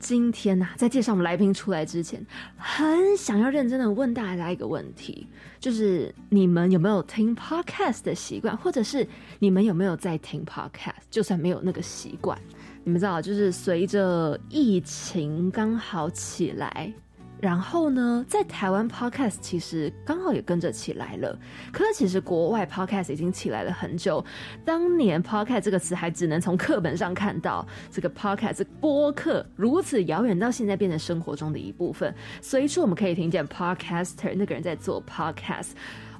[0.00, 2.24] 今天呐、在介绍我们来宾出来之前，
[2.56, 5.26] 很想要认真的问大家一个问题，
[5.60, 9.06] 就是你们有没有听 podcast 的习惯，或者是
[9.38, 11.02] 你们有没有在听 podcast？
[11.10, 12.36] 就算没有那个习惯，
[12.82, 16.92] 你们知道，就是随着疫情刚好起来。
[17.40, 21.38] 然后呢，在台湾 podcast 其实刚好也跟着起来了，
[21.72, 24.22] 可是其实国外 podcast 已经起来了很久。
[24.62, 32.14] 当年 podcast 这个词还只能从课本上看到，这个 podcast 播客如此遥远，到现在变成生活中的一部分。
[32.42, 35.70] 随处我们可以听见 podcaster 那个人在做 podcast，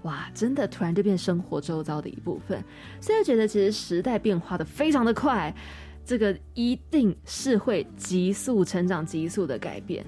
[0.03, 2.65] 哇，真的突然就变生活周遭的一部分。
[2.99, 5.55] 所以觉得其实时代变化的非常的快，
[6.03, 10.03] 这个一定是会急速成长、急速的改变。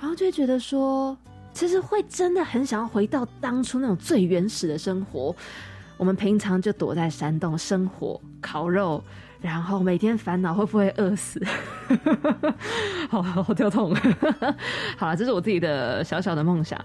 [0.00, 1.16] 然后就会觉得说，
[1.52, 5.34] 其实会真的很想要回到当初那种最原始的生活。
[5.98, 9.04] 我们平常就躲在山洞生火、烤肉，
[9.42, 11.38] 然后每天烦恼会不会饿死，
[13.10, 13.94] 好好跳痛。
[14.96, 16.82] 好了，这是我自己的小小的梦想。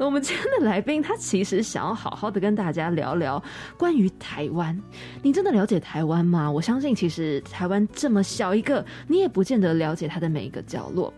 [0.00, 3.40] 我们今天的来宾，他其实想要好好的跟大家聊聊
[3.78, 4.76] 关于台湾。
[5.22, 6.50] 你真的了解台湾吗？
[6.50, 11.14] 我相信，其实台湾这么小一个，你也不见得了解它的每一个角落。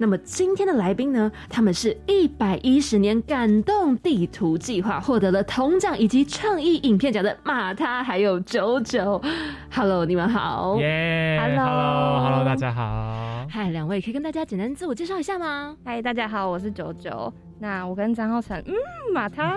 [0.00, 1.30] 那么今天的来宾呢？
[1.50, 9.20] 他们是一百一十年感动地图计划获得了铜奖以及创意影片奖的马他还有九九。
[9.74, 10.76] Hello，你们好。
[10.78, 13.44] 耶 Hello Hello，Hello，大家好。
[13.50, 15.76] 嗨，两位可以跟大家简单自我介绍一下吗？
[15.84, 17.32] 嗨，大家好，我是九九。
[17.58, 18.74] 那我跟张浩成，嗯，
[19.12, 19.56] 马他，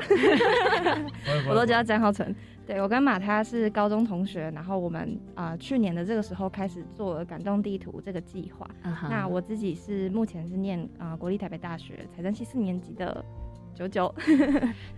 [1.47, 2.33] 我都叫他张浩成。
[2.65, 8.69] 对我跟马他是高中同学，然后我们啊、呃去年的这个时候开始做了感动地图这个计划。
[9.09, 13.23] 那我自己是目前是念啊、呃国立台北大学财政系四年级的
[13.73, 14.13] 九九。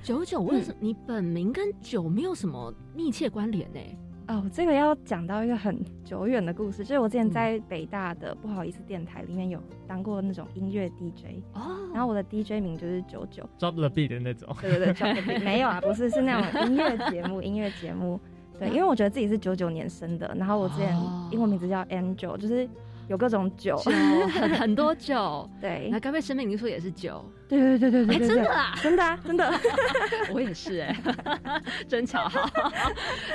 [0.03, 3.79] 九九， 为什么你本名跟九没有什么密切关联呢？
[4.27, 13.43] 哦，这个要讲到一个很久远的故事，就是我之前在北大的不好意思电台里面有当过那种音乐 DJ，哦，然后我的 DJ 名就是九九。
[13.59, 14.55] Drop the beat 的那种。
[14.61, 18.19] 对对对 drop the beat，没有啊，不是，是那种音乐节目， 音乐节目。
[18.57, 22.69] 对，因为我觉得自己是九九年生的，然后我之前哦英文名字叫 Angel，就是
[23.07, 23.75] 有各种酒。
[23.77, 23.91] 九
[24.27, 27.23] 很 很多酒，对那，咖啡生命灵数也是酒？
[27.47, 28.73] 对对对对对真的啊！
[28.81, 29.53] 真的啊，真的。
[30.33, 30.95] 我也是哎、
[31.87, 32.27] 真巧。
[32.27, 32.49] 好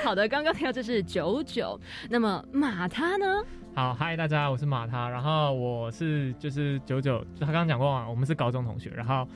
[0.04, 3.42] 好的，刚刚听到这是九九，那么马他呢？
[3.74, 9.26] 好，嗨，大家，我是马他，然后我是就是九九，就他刚刚讲过嘛，我们是高中同学，然后。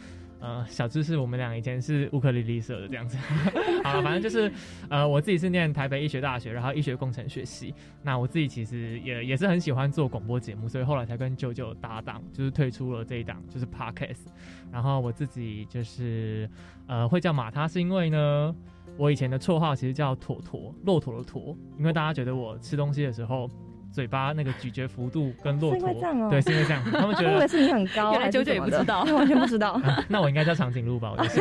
[0.42, 3.16] 呃，小知识，我们俩以前是乌克丽丽社的这样子。
[3.84, 4.52] 好了，反正就是，
[4.90, 7.72] 呃，我自己是念台北医学大学，然后医学工程学系。
[8.02, 14.26] 那我自己其实也也是很喜欢做广播节目，所以后来才跟九九搭档，就是推出了这一档就是 podcast。
[14.72, 16.50] 然后我自己就是
[16.88, 18.52] 呃会叫马他，是因为呢，
[18.96, 23.48] 我以前的绰号其实叫妥妥，骆驼的驼，因为大家觉得我吃东西的时候。
[23.92, 29.72] 嘴巴那个咀嚼幅度跟骆驼，这样哦对，是因为这样，他们觉我以为得，是你很高，原来九九也不知道完全不知道。
[29.84, 31.40] 啊那我应该叫长颈鹿吧，我就是。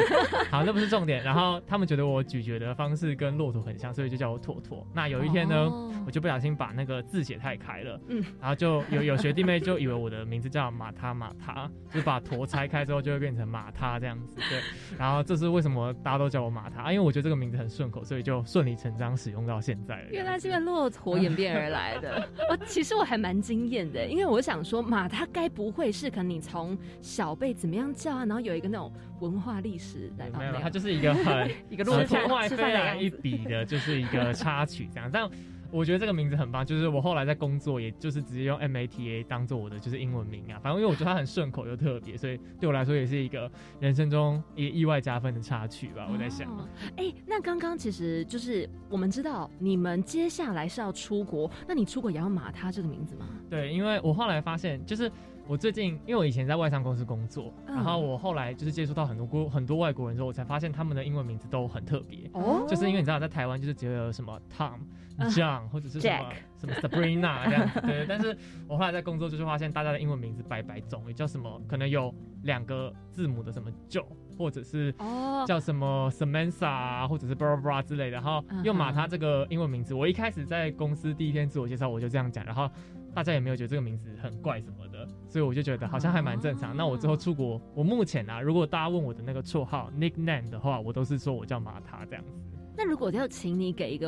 [0.49, 1.23] 好，那不是重点。
[1.23, 4.85] 然后他们觉得我咀嚼的方式跟骆驼很像，所以就叫我妥妥。
[4.93, 14.59] 那有一天呢，哦我就不小心把那个字写太开了，嗯嗯，然后就有有学弟妹就以为我的名字叫马他马他，就把驼拆开之后就会变成马他这样子，对。
[14.97, 20.07] 然后这是为什么大家都叫我马他，啊因为我觉得这个名字很顺口，所以就顺理成章使用到现在了。
[20.11, 22.27] 原来是因为骆驼演变而来的。
[22.49, 35.09] 哦，其实我还蛮惊艳的，因为我想说马它该不会是可能你从小辈怎么样叫啊，然后有一个那种文化历史来没有，它它就是一个很 一个吃骆驼天外吃饭飞来一的样子笔的，就是一个插曲这样。
[35.11, 35.29] 但
[35.71, 40.59] 我觉得这个名字很棒，就是我后来在工作，也就是直接用 MATA 当做我的就是英文名啊。
[40.61, 43.49] 反正因为我觉得它很顺口又特别，所以对我来说也是一个
[43.79, 46.07] 人生中也意外加分的插曲吧。
[46.11, 46.67] 我在想，哦
[46.97, 53.29] 哎、那刚刚其实就是我们知道你们接下来是要出国，那你出国也要马他这个名字吗？
[53.49, 55.09] 对，因为我后来发现，就是
[55.51, 62.19] 我最近，因为我以前在外商公司工作，嗯然后我后来就是接触到很多国很多外国人之后，我才发现他们的英文名字都很特别。
[62.31, 64.79] 哦就是因为你知道，在台湾就是只有什么 Tom、
[65.17, 68.05] 嗯 John 或者是什么什么 Sabrina 这样子，对。
[68.07, 74.05] 但是我后来在工作就是发现，大家的英文名字白白种，也叫什么，可能有两个字母的什么 Joe，
[74.37, 78.11] 或者是哦，叫什么 Samantha 啊，或者是 blah blah blah 之类的。
[78.11, 82.69] 然后嗯哼用马他这个英文名字，我一开始在公司第一天自我介绍我就这样讲，然后
[83.13, 84.90] 大家也没有觉得这个名字很怪什么的，
[85.31, 86.75] 所以我就觉得好像还蛮正常。
[86.75, 92.33] 那我之后出国，我目前啊，如果大家问我的那个绰号 nickname 的话，我都是说我叫马塔这样子。
[92.75, 94.07] 那如果要请你给一个，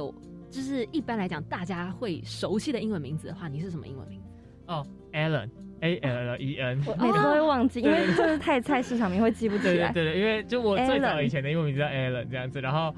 [0.50, 4.28] 就是一般来讲大家会熟悉的英文名字的话，你是什么英文名字？
[4.68, 5.50] 哦，Allen。
[5.82, 9.92] A L E N，我每次都会忘记，因为就是太菜市场名会记不起来。
[9.92, 12.96] 对对对，因为就我最早以前的英文名字叫 Allen 这样子，然后，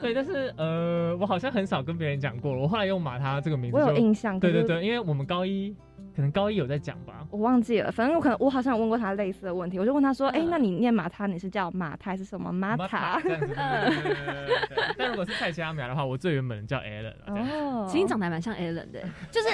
[0.00, 2.62] 对，但是呃，我好像很少跟别人讲过了。
[2.62, 4.38] 我后来用马他这个名字，我有印象。
[4.38, 5.74] 对对对，因为我们高一。
[6.18, 7.92] 可能高一有在讲吧，我忘记了。
[7.92, 13.22] 反正我可能我好像有问过他类似的问题，我就问他说：“哎，那你念马他，你是叫马他还是什么马塔？”
[14.98, 17.14] 但如果是蔡佳苗的话，我最原本叫 Allen。
[17.30, 19.00] 哦，其实长得还蛮像 Allen 的，
[19.30, 19.48] 就是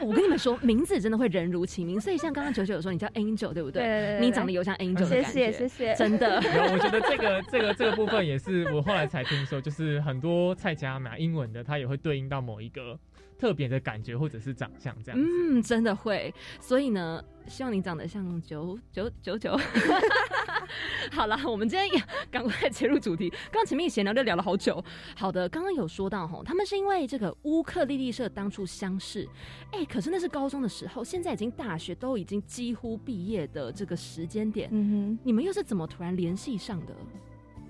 [0.00, 2.00] 我跟你们说，名字真的会人如其名。
[2.00, 3.82] 所以像刚刚九九有说你叫 Angel，对不对？
[3.82, 5.24] 对你长得有像 Angel 的感觉。
[5.24, 6.36] 谢谢谢谢，真的。
[6.36, 12.96] 我觉得这个这个这个部分也是我后来才听说，就是很多蔡佳苗英文的，它也会对应到某一个。
[13.38, 16.32] 特别的感觉或者是长相这样，嗯，真的会。
[16.60, 19.58] 所以呢，希望你长得像九九九九。
[21.12, 23.30] 好了，我们今天也赶快切入主题。
[23.30, 24.82] 刚刚前面闲聊就聊了好久。
[25.14, 29.28] 好的，刚刚有说到哈，他们是因为这个乌克丽丽社当初相识，
[29.70, 36.94] 哎，可是那是高中的时候，现在已经大学都已经几乎毕业的这个时间点，嗯哼，你们又是怎么突然联系上的？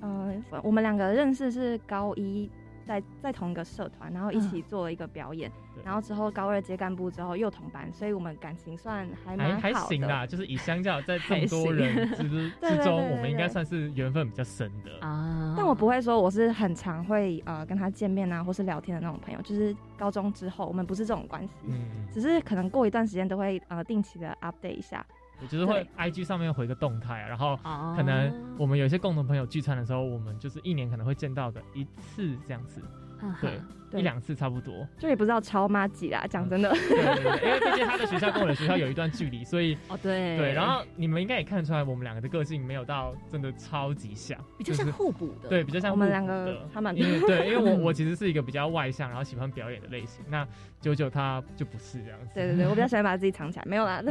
[0.00, 2.50] 呃，我们两个认识是高一。
[2.86, 5.50] 在在同一个社团，然后一起做了一个表演，
[5.84, 15.54] 然后之后高二接干部之后又同班，所以我们感情算还蛮还行啦，就是以相较在 这么多人 之之中，我们应该算是缘分比较深的啊。
[15.56, 25.04] 但我不会说我是很常会呃跟他见面啊，或是聊天的那种朋友，就是高中之后我们不是这种关系，嗯，只是可能过一段时间都会呃定期的 update 一下。
[25.40, 27.56] 我就是会 I G 上面回个动态，然后
[27.96, 32.80] 可能我们有些共同朋友聚餐的时候，我们就是一年可能会见到的一次这样子。
[33.40, 36.26] 对，一两次差不多，就也不知道超妈几啦。
[36.28, 50.46] 讲真的，对对对，因为毕竟他的学校跟我的学校有一段距离，所以 哦对对，然后你们应该也看得出来，我们两个的个性没有到真的超级像，比较像互补的，对，比较像我们两个他蛮对， 因为我我其实是一个比较外向，然后喜欢表演的类型，那
[50.80, 52.34] 九九他就不是这样子。
[52.34, 54.02] 对对对， 我比较喜欢把自己藏起来，没有啦。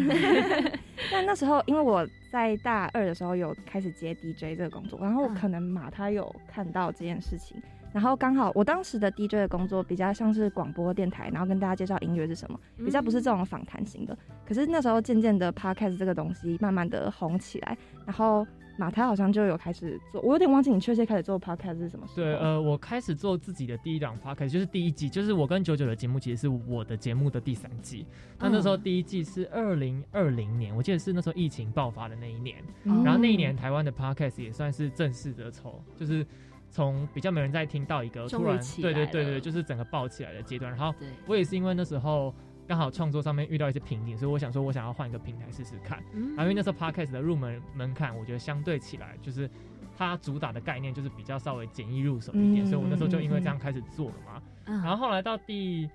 [1.11, 7.61] 但那时候因为我在大二的时候有开始接 DJ 这个工作，然后可能马他有看到这件事情。
[7.95, 14.17] 然后刚好我当时的 DJ 的工作比较像是广播电台，然后跟大家介绍音乐是什么，比较不是这种访谈型的。
[14.45, 18.45] 可是那时候渐渐的 Podcast 这个东西慢慢的红起来，然后
[18.77, 22.25] 马台好像就有开始做，我有点忘记你确切开始做 Podcast 是什么时候。
[22.25, 28.05] 对，呃，我开始做自己的第一档 Podcast 就是第一季，就是我跟九九的节目其实是我的节目的第三季。
[28.37, 36.27] 那那时候第一季是二零二零年，我记得是那时候疫情爆发的那一年，然后那一年台湾的 Podcast 也算是正式的筹，就是。
[36.75, 40.69] 从比较没人在听到一个突然，对对对对，就是整个爆起来的阶段。
[40.69, 40.93] 然后
[41.25, 42.35] 我也是因为那时候
[42.67, 46.03] 刚好创作上面遇到一些瓶颈，所以我想说我想要换一个平台试试看。
[46.35, 49.49] 然后因为那时候 podcast 的入门门槛，我觉得相对起来就是
[49.97, 54.41] 它主打的概念就是比较稍微简易入手一点，所以我那时候就因为这样开始做了嘛。
[54.65, 55.89] 然后后来到第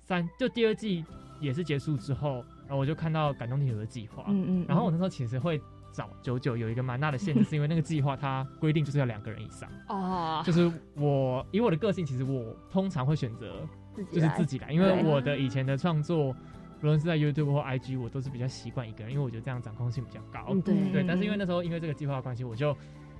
[0.00, 1.04] 三就第二季
[1.40, 4.24] 也是结束之后，然后我就看到感动地球的计划。
[4.26, 4.66] 嗯嗯。
[4.66, 5.60] 然后我那时候其实会。
[5.94, 10.42] 找九九有一个蛮大的限制，是因为那个计划它规定就是要两个人以上 哦。
[10.44, 13.66] 就是我以我的个性，其实我通常会选择
[14.12, 16.34] 就是自己来，因为我的以前的创作，无
[16.82, 20.52] 论是在 YouTube 或 IG，我都是比较习惯一个人，因为我觉得这样掌控性比较高。
[20.64, 21.04] 对对。
[21.06, 22.76] 但是因为那时候因为这个计划的关系，我就。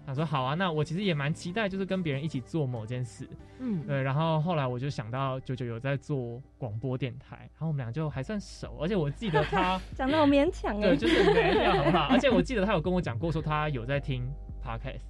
[0.07, 4.03] 他说好啊，那我其实也蛮期待，就是跟别人一起做某件事，嗯，对。
[4.03, 12.09] 然后后来我就想到九九有在做广播电台，然后我们俩就还算熟，而且我记得他 讲的好勉强对，就是没有很好。
[12.11, 14.23] 而且我记得他有跟我讲过，说他有在听
[14.65, 15.01] podcast，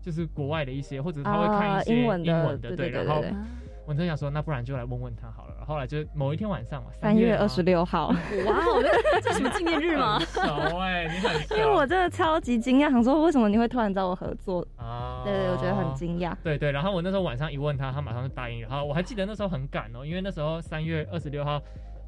[0.00, 2.22] 就是国外的一些，或者他会看一些英文
[2.60, 3.22] 的，对，然后。
[3.88, 5.55] 我真想说，那不然就来问问他好了。
[5.66, 8.16] 后来就是某一天晚上嘛，三月二十六号，哇，
[9.20, 10.16] 这什么纪念日吗？
[10.20, 10.40] 熟
[10.78, 15.22] 哎，你很因为我真的超级惊讶，想说为什么你会突然找我合作啊？
[15.24, 16.32] 对对，我觉得很惊讶。
[16.44, 18.60] 对对，然后我那时候晚上一问他，他马上就答应。
[18.60, 21.60] 然后我还记得那时候很赶哦，因为那时候三月二十六号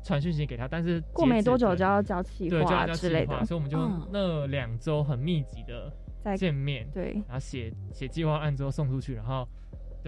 [0.05, 3.77] 传讯息给他，但是过没多久就要交企划之类的，所以我们就
[4.13, 9.49] 那两周很密集的在见面，对，然后写写计划案之后送出去，然后。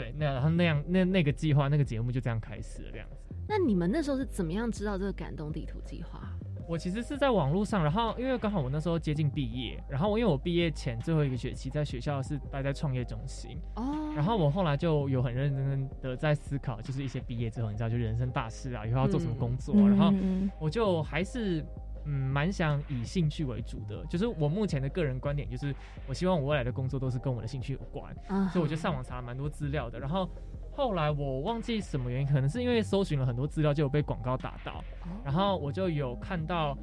[0.00, 3.16] 对，那然后那样那那个计划那个节目就这样开始了，这样子。
[3.46, 6.20] 那你们那时候是怎么样知道这个感动地图计划？
[6.66, 20.14] 我其实是在网络上，然后因为刚好我那时候接近毕业，然后我因为我毕业前最后一个学期在学校是待在创业中心哦，然后我后来就有很认真的在思考，就是一些毕业之后你知道就人生大事啊，以后要做什么工作，然后
[20.58, 21.62] 我就还是。
[22.04, 25.74] 嗯，蛮想以兴趣为主的，就是我目前的个人观点，就是
[26.06, 28.14] 我希望我未来的工作都是跟我的兴趣有关，
[28.50, 29.98] 所以我就上网查了蛮多资料的。
[29.98, 30.28] 然后
[30.72, 34.82] 后来我忘记什么原因，可能是因为搜寻了很多资料，就有被广告打到，
[35.24, 36.76] 然后我就有看到。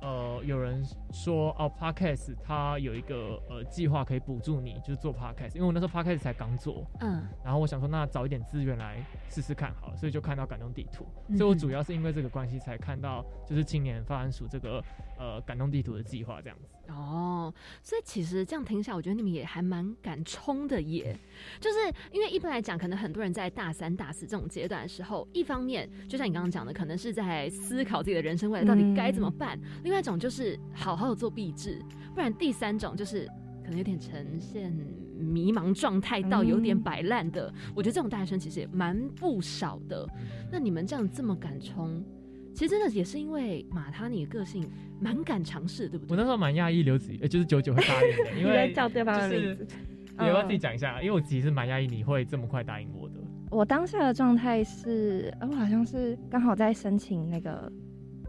[0.00, 14.82] 呃，有人说哦，Podcast 它有一个呃计划可以补助你，就是做 Podcast，因为我那时候 Podcast 才刚做，嗯，然后我想说那找一点资源来试试看好了，所以就看到感动地图，所以我主要是因为这个关系才看到就是青年发展署这个
[15.18, 16.68] 呃感动地图的计划这样子。
[16.90, 21.16] 哦，所以其实这样听下，我觉得你们也还蛮敢冲的耶，
[21.60, 21.78] 就是
[22.10, 29.58] 因为一般来讲，可能很多人在大三、大四这种阶段的时候，一方面就像你刚刚讲的，可能是在思考自己的人生未来到底该怎么办。
[29.84, 31.80] 另外一种就是好好的做壁纸，
[32.14, 33.26] 不然第三种就是
[33.62, 34.72] 可能有点呈现
[35.16, 37.52] 迷茫状态到有点摆烂的。
[37.74, 40.08] 我觉得这种大学生其实也蛮不少的。
[40.50, 42.04] 那你们这样这么敢冲，
[42.54, 44.68] 其实真的也是因为马他你的个性
[45.00, 46.10] 蛮敢尝试，对不对？
[46.10, 49.66] 我那时候蛮讶异刘子，呃，就是九九会答应的， 因为叫对方的名字。
[50.18, 51.00] 你要不要自己讲一下？
[51.00, 53.14] 因为我其实蛮讶异你会这么快答应我的。
[53.50, 57.70] 我当下的状态是，呃，我好像是刚好在申请那个。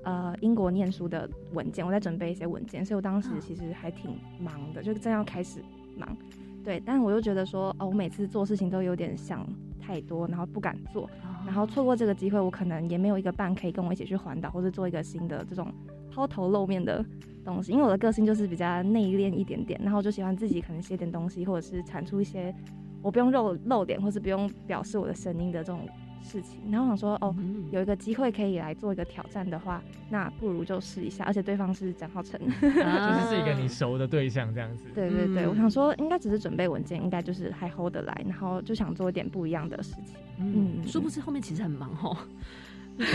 [0.03, 5.63] 呃，英国念书的文件，我在准备一些文件，所以我当时其实还挺忙的，就正要开始
[5.95, 6.17] 忙。
[6.63, 9.47] 对，但我又觉得说，哦，我每次做事情都有点想
[9.91, 11.09] 太多，然后不敢做，
[11.45, 15.67] 然后错过这个机会，我可能也没有一个伴可以跟我一起去环岛，或者做一个新的这种
[16.09, 17.03] 抛头露面的
[17.43, 17.73] 东西。
[17.73, 22.55] 因为我的个性就是比较内敛一点点，然后我就喜欢自己可能写点东西，或者是产出一些
[23.01, 25.81] 我不用露露脸，或是不用表示我的声音的这种。
[26.21, 27.35] 事情，然后想说，哦，
[27.71, 31.23] 有一个机会可以来做一个挑战的话，那不如就试一下。
[31.25, 34.85] 而且对方是蒋浩成， 就是是一个你熟的对象，这样子。
[34.93, 40.15] 对对对，我想说，应该只是准备文件，应该就是还 hold 得来，然后就想做一点不一样的事情。
[40.37, 42.17] 嗯，殊不知后面其实很忙哦。
[42.97, 43.05] 对，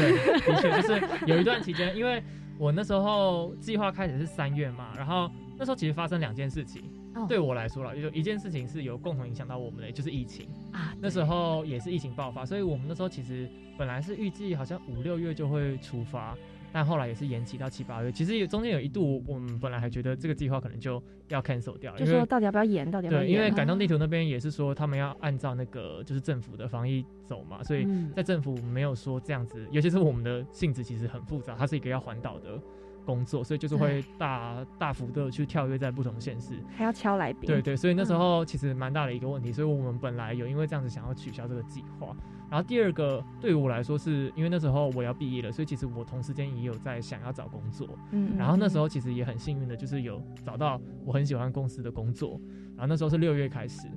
[0.41, 2.23] 的确就是有一段期间，因为
[2.59, 6.83] 我那时候计划开始是三月嘛，然后那时候其实发生两件事情。
[7.29, 10.95] 对我来说了，就一件事情是有共同影响到我们的，就是疫情啊。
[11.01, 16.37] 那时候也是疫情爆发，所以我们那时候其实本来是预计好像五六月就会出发，
[16.73, 18.13] 但后来也是延期到七八月。
[18.13, 22.91] 其实有中间有一度，我们本来还觉得这个计划可能就要 cancel 掉，就说到底要不要延？
[22.91, 32.61] 到底要不要对，因为感动地图那边也是说他们要按照那个就是政府的防疫走嘛，所以在政府没有说这样子，尤其是我们的性质其实很复杂，它是一个要环岛的。
[33.07, 37.47] 工作，所以就是会大大幅的去跳跃在不同县市，还要敲来宾。
[37.47, 42.15] 对对，所以那时候其实蛮大的一个问题，所以我们本来有因为这样子想要取消这个计划。
[42.49, 47.89] 然后第二个对于我来说，是因为那时候我要毕业了，所以其实我同时间也有在想要找工作。
[48.11, 48.37] 嗯。
[48.37, 52.41] 然后那时候其实也很幸运的，就是有找到我很喜欢公司的工作。
[52.77, 53.89] 然后那时候是六月开始，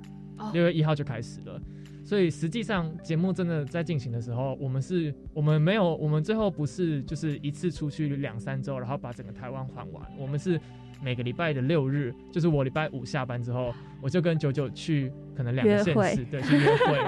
[0.52, 1.60] 六月一号就开始了。
[2.02, 10.02] 所以实际上节目真的在进行的时候，我们是，我们没有，我们最后不是就是一次出去两三周，然后把整个台湾环完。
[10.18, 10.60] 我们是
[11.02, 16.98] 每个礼拜的六日，就是我礼拜五下班之后，我就跟九九去可能两个县市， 对，去约会。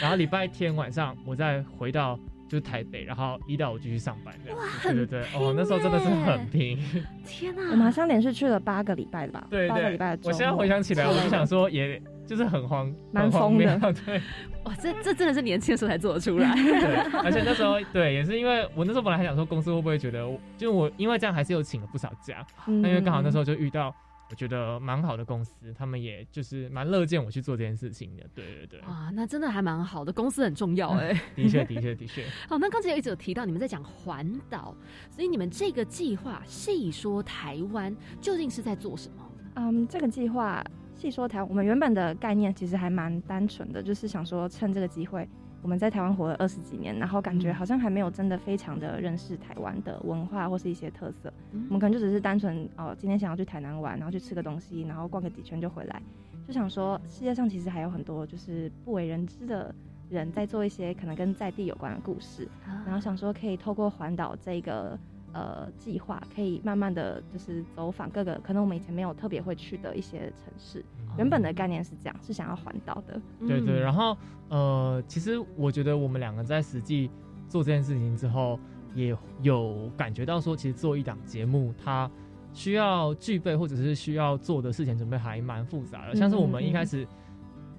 [0.00, 4.34] 然后礼拜天晚上我再回到就是台北，然后一到五继续上班。
[4.56, 6.78] 哇，对对对，哦，那时候真的是很拼。
[7.24, 9.46] 天哪，我马上连续去了八个礼拜吧？
[9.50, 10.18] 对，八个礼拜。
[10.24, 12.02] 我现在回想起来，我就想说也。
[12.28, 14.20] 就是很慌，蛮疯的，对，
[14.64, 23.94] 哇，这这真的是年轻的时候才做得出来， 对，而且那时候对，也是因为我那时候本来还想说公司会不会觉得，就我因为这样还是有请了不少假，那因为刚好那时候就遇到
[24.30, 34.76] 我觉得蛮好的公司，他们也就是蛮乐见我去做这件事情的，对对对，啊，那真的还蛮好的，公司很重要 哎，的确的确的确，好，那刚才有一直有提到你们在讲环岛，
[35.10, 39.32] 所以你们这个计划细说台湾究竟是在做什么？
[39.54, 40.62] 嗯，这个计划。
[40.98, 45.28] 细说台，我们原本的概念其实还蛮单纯的，就是想说趁这个机会，
[45.62, 51.32] 我们在台湾活了二十几年，然后感觉好像还没有真的非常的认识台湾的文化或是一些特色。
[51.52, 56.02] 我们可能就只是单纯哦，今天想要去台南玩，然后去吃个东西，然后逛个几圈就回来，
[56.48, 59.72] 就想说世界上其实还有很多就是不为人知的
[60.10, 62.48] 人在做一些可能跟在地有关的故事，
[62.84, 64.98] 然后想说可以透过环岛这个。
[65.32, 70.84] 呃，计划可以慢慢的就是走访各个可能我们以前没有特别会去的一些城市。
[71.16, 73.20] 原本的概念是这样，是想要环岛的。
[73.46, 74.16] 对对，然后
[74.48, 77.10] 呃，其实我觉得我们两个在实际
[77.48, 78.58] 做这件事情之后，
[78.94, 82.10] 也有感觉到说，其实做一档节目，它
[82.52, 86.16] 需要具备或者是需要做的事前准备还蛮复杂的。
[86.16, 87.06] 像是我们一开始，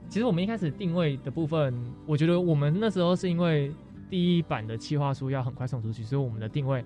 [0.08, 1.74] 其实我们一开始定位的部分，
[2.06, 3.72] 我觉得我们那时候是因为
[4.10, 6.84] 第一版的企划书要很快送出去，所以我们的定位。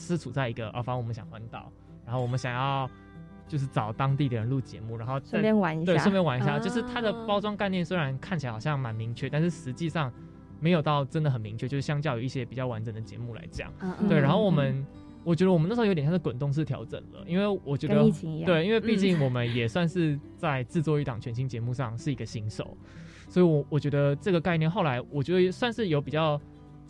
[0.00, 1.70] 是处在一个啊，反正我们想环岛，
[2.04, 2.88] 然后我们想要
[3.46, 6.58] 就是找当地的人录节目，然后顺便玩一下，对，顺便玩一下。
[6.58, 10.12] 就是它的包装概念虽然看起来好像蛮明确，但是实际上
[10.58, 11.68] 没有到真的很明确。
[11.68, 13.72] 就是相较于一些比较完整的节目来讲，
[14.08, 14.18] 对。
[14.18, 14.86] 然后我们
[15.22, 17.94] 我觉得我们那时候有点像是滚动式调整了，因为我觉得
[18.46, 22.76] 对，因为毕竟我们也算是在制作一档全新节目上是一个新手。
[23.28, 26.40] 所以我我觉得这个概念后来我觉得算是有比较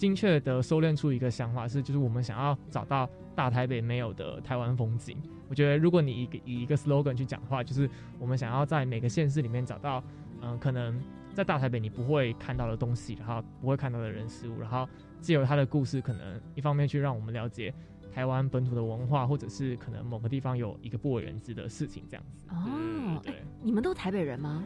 [0.00, 5.14] 精确的收敛出一个想法，是就是我们想要找到大台北没有的台湾风景。
[5.46, 7.86] 我觉得如果你以以一个 slogan 去讲话，就是
[8.18, 10.02] 我们想要在每个县市里面找到，
[10.40, 10.98] 嗯，可能
[11.34, 14.88] 在大台北你不会看到的东西，然后不会看到的人事物，然后
[15.20, 17.74] 借由他的故事，可能一方面去让我们了解。
[18.10, 22.46] 台湾本土的文化，或者是可能某个地方有一个不为人知的事情，这样子。
[22.48, 24.64] 哦，对，你们都台北人吗？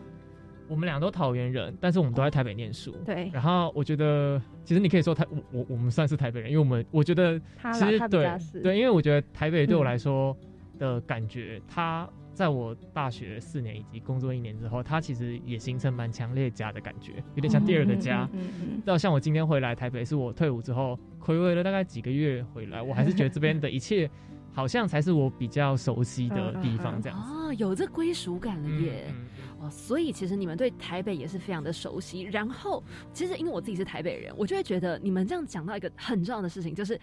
[0.68, 2.94] 我们俩都桃园人，但是我们都在台北念书。
[3.04, 3.30] 对。
[3.33, 7.38] 然后我觉得，其实你可以说台，我我我们算是台北人，因为我们我觉得，
[7.73, 10.37] 其实对对，因为我觉得台北对我来说
[10.78, 12.09] 的感觉，它。
[12.35, 18.28] 在我大学四年以及工作一年之后，它其实也形成蛮强烈家的感觉，有点像第二个家。
[18.33, 24.11] 嗯到像我今天回来台北，是我退伍之后回味了大概几个月回来，我还是觉得这边的一切
[24.52, 27.25] 好像才是我比较熟悉的地方，这样子。
[27.33, 29.14] 哦，有这归属感了耶！
[29.71, 32.23] 所以其实你们对台北也是非常的熟悉。
[32.23, 37.00] 然后，其实因为我自己是台北人，我就会觉得你们这样讲到一个很重要的事情，就是。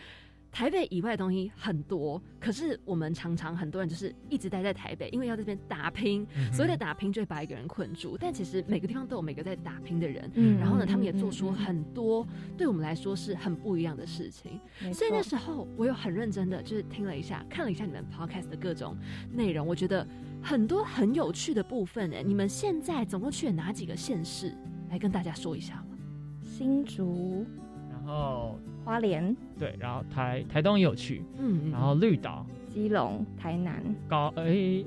[0.51, 6.27] 台北以外的东西很多，可是我们常常很多人就是一直待在台北，因为要在这边打拼。
[6.51, 8.17] 所谓的打拼，就会把一个人困住。
[8.20, 12.27] 但其实每个地方都有每个在打拼的人，嗯然后呢，他们也做出很多
[12.58, 14.60] 对我们来说是很不一样的事情。
[14.93, 18.98] 所以那时候我有很认真的就是听了一下，看了一下你们 podcast 的各种
[19.31, 20.05] 内容，我觉得
[20.41, 22.13] 很多很有趣的部分。
[22.13, 24.53] 哎，你们现在总共去了哪几个县市？
[24.89, 25.98] 来跟大家说一下吧。
[26.41, 27.71] 新竹，然
[28.05, 28.58] 后。
[28.84, 29.36] 花莲。
[29.60, 34.84] 对，然后台台东也有去，嗯，然后绿岛、基隆、台南、高诶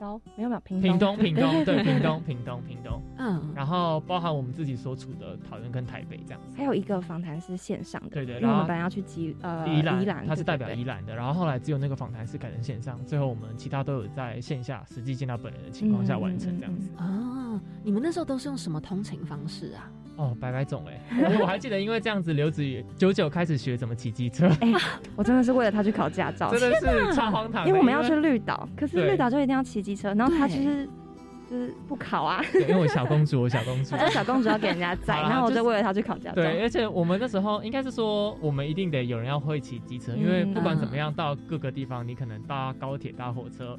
[0.00, 16.90] 高没有没有屏屏东屏东对 屏东屏东屏东，嗯，然后包含我们自己所处的桃园跟台北这样子，还有一个访谈是线上的，对对，因为我们本来要去基呃宜兰，他是代表宜兰的，然后后来只有那个访谈是改成线上，最后我们其他都有在线下实际见到本人的情况下完成这样子。
[16.96, 19.90] 哦，你们那时候都是用什么通勤方式啊？
[20.16, 21.38] 哦，白白种哎！
[21.40, 24.48] 我还记得，因为这样子，刘子宇九九开始学怎么骑机车。
[24.60, 24.70] 哎，
[25.16, 27.66] 我真的是为了他去考驾照，真的是超荒唐。
[27.66, 30.88] 因为我们要去绿岛，可是绿岛就一定要骑机车，然后他就是
[31.48, 32.42] 就是不考啊。
[32.68, 36.36] 因为我小公主，我小公主， 小公主要给人家 载，然后我就为了他去考驾照。
[36.36, 43.78] 对，而且我们那时候应该是说，我们一定得有人要会骑机车，因为不管怎么样，到各个地方，你可能搭高铁、搭火车。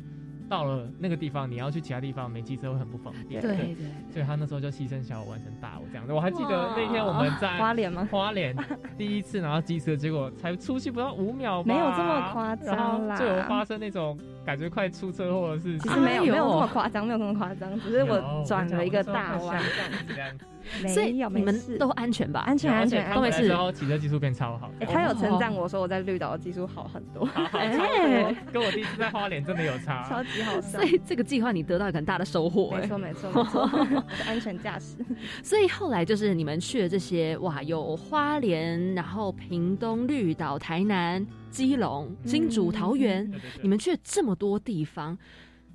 [0.49, 3.41] 到了那个地方，你要去其他地方没机车会很不方便。
[3.41, 3.75] 对对，
[4.11, 6.11] 所以他那时候就牺牲小我完成大我这样子。
[6.11, 8.05] 我还记得那天我们在花莲吗？
[8.11, 8.53] 花莲
[8.97, 13.15] 第一次拿到机车，结果才出去不到五秒，没有这么夸张啦。
[13.15, 15.79] 就有发生那种感觉快出车祸的事情。
[15.79, 20.13] 其实没有没有这么夸张，没有这么夸张，只是我转了一个大弯这样子。
[20.15, 20.45] 这样子。
[20.87, 22.41] 所以你们都安全吧？
[22.41, 23.47] 安全安全，都没事。
[23.47, 24.69] 然后骑车技术变超好。
[24.79, 27.27] 哎，他有称赞我说我在绿岛的技术好很 多。
[27.51, 30.61] 哎，跟我第一次在花莲真的有差，超级好。
[30.61, 32.75] 所以这个计划你得到很大的收获。
[32.77, 34.97] 没错没错 没错，安全驾驶。
[35.41, 43.29] 所以后来就是你们去了这些哇，有花莲，然后屏东、绿岛、台南、基隆、新竹、桃园，
[43.61, 45.17] 你们去了这么多地方，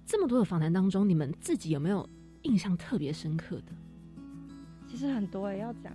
[0.04, 2.08] 这么多的访谈当中，你们自己有没有
[2.42, 3.72] 印象特别深刻的？
[4.86, 5.92] 其实很多要讲，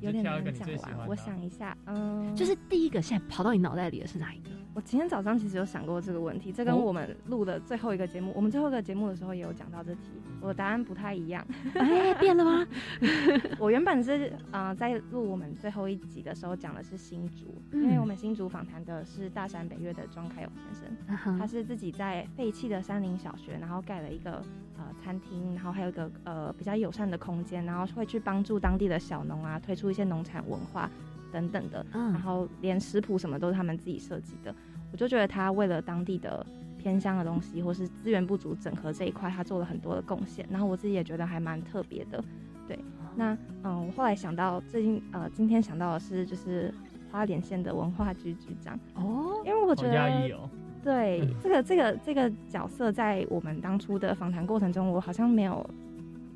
[0.00, 1.08] 有点难讲完。
[1.08, 4.50] 我想一下，嗯，就是第一个现在跑到你脑袋里的是哪一个？
[4.74, 10.00] 我今天早上其实有想过这个问题，这跟我们录的最后一个节目，我们最后一个节目的时候也有讲到这题，
[10.40, 11.46] 我的答案不太一样。
[11.74, 12.66] 哎，变了吗？
[13.60, 24.42] 我原本是啊，在录我们最后一集的时候讲的是新竹，因为我们新竹访谈的是大山北岳的庄开勇先生，他是自己在废弃的山林小学，然后盖了一个
[24.76, 30.90] 呃餐厅，然后还有一个呃比较友善的空间，然后会去帮助当地的小农啊，推出一些农产文化。
[31.34, 34.54] 等等的，嗯然后连食谱什么都是他们自己设计的，
[34.92, 36.46] 我就觉得他为了当地的
[36.78, 40.46] 偏乡的东西，或是资源不足整合这一块，他做了很多的贡献。
[40.48, 42.22] 然后我自己也觉得还蛮特别的。
[42.68, 42.78] 对，
[43.16, 46.72] 那嗯，我后来想到最近呃，今天想到的是就是
[47.10, 50.38] 花莲县的文化局局长哦，因为我觉得
[50.82, 55.68] 对这个这个这个角色在我们当初的访谈过程中，我好像没有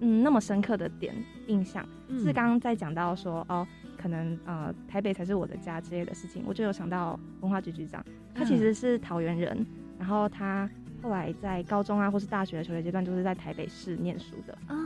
[0.01, 1.15] 嗯那么深刻的点
[1.47, 1.87] 印象，
[2.19, 3.67] 是刚刚在讲到说哦。
[4.01, 8.03] 可能呃台北才是我的家之类的事情，我就有想到文化局局长，
[8.35, 9.67] 他其实是桃园人，
[9.99, 10.71] 然后他
[11.03, 14.77] 后来在高中啊或是大学的求学阶段，就是在台北市念书的啊，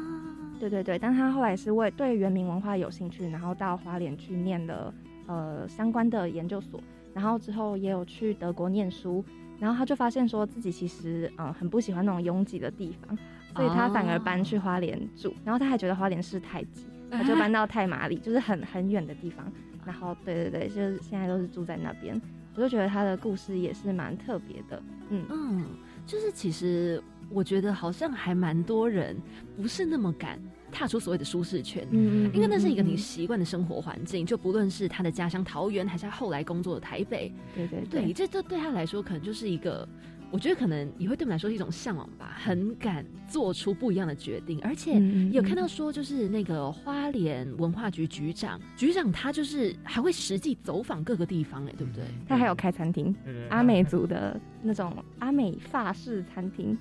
[0.59, 4.94] 对对对，但他后来是为对原民文化有兴趣，然后到花莲去念了
[5.27, 6.81] 呃相关的研究所，
[7.14, 9.25] 然后之后也有去德国念书，
[9.59, 13.16] 然后他就发现说自己其实呃很不喜欢那种拥挤的地方，
[13.55, 16.87] 所以他反而搬去花莲住，然后他还觉得花莲市太挤。
[17.12, 19.51] 他就搬到太马里，就是很很远的地方。
[19.85, 22.20] 然后，对对对，就是现在都是住在那边。
[22.55, 24.83] 我就觉得他的故事也是蛮特别的。
[25.09, 25.64] 嗯嗯，
[26.07, 29.16] 就是其实我觉得好像还蛮多人
[29.57, 30.38] 不是那么敢
[30.70, 39.88] 踏出所谓的舒适圈，嗯因为那是一个你习惯的生活环境，就不论是他的家乡桃园，还是他后来工作的台北，对对对，这这对他来说可能就是一个。
[40.33, 44.99] 我觉得可能也会对我们来说是一种向往吧，很敢做出不一样的决定，而且
[45.31, 52.05] 有看到说，就是那个花莲文化局局长，局长他就是还会实际走访各个地方，哎，对不对？
[52.27, 53.14] 他还有开餐厅，
[53.51, 56.77] 阿美族的那种阿美法式餐厅。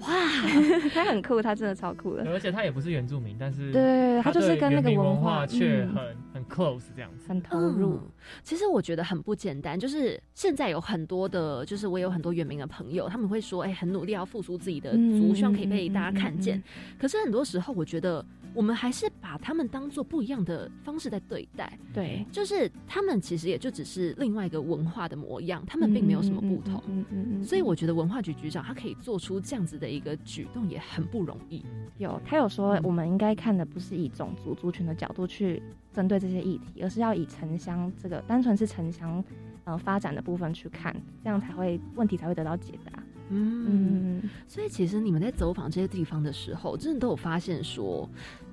[0.00, 0.08] 哇，
[0.94, 2.24] 他很酷，他真的超酷的。
[2.30, 8.00] 而且他也不是原住民，但是对他就是跟那个文化却很很 close 这样子，很投入。
[8.42, 16.62] 其实我觉得很不简单，就是现在有很多的，就是我有很多原民的朋友，他们会说，哎，很努力要复苏自己的族，希望可以被大家看见。
[16.98, 18.24] 可是很多时候，我觉得。
[18.58, 31.64] 我们还是把他们当做不一样的方式在对待，对，就是他们其实也就只是另外一个文化的模样，他们并没有什么不同，嗯嗯嗯，所以我觉得文化局局长他可以做出这样子的一个举动也很不容易。
[31.98, 39.22] 有他有说，我们应该看的不是以种族族群的角度去针对这些议题，而是要以城乡这个单纯是城乡
[39.62, 40.92] 呃发展的部分去看，
[41.22, 43.00] 这样才会问题才会得到解答。
[43.30, 48.08] 嗯，所以其实你们在走访这些地方的时候，真的都有发现说，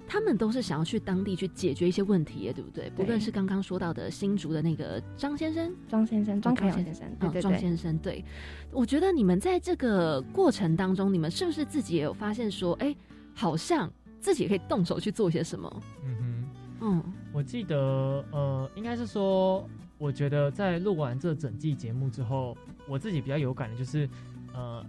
[0.07, 2.89] 他们都是想要去当地去解决一些问题，对不对？
[2.91, 8.23] 不论是刚刚说到的新竹的那个张先生，庄先生，庄凯先生，对对庄先生，对，
[8.71, 12.95] 我觉得你们在这个过程当中，你们是不是自己也有发现说，哎，
[13.33, 15.83] 好像自己也可以动手去做些什么？
[16.03, 16.45] 嗯哼，
[16.81, 24.09] 嗯，我记得，呃，应该是说，我觉得在录完这整季节目之后，我自己比较有感的就是。
[24.57, 24.81] 呃，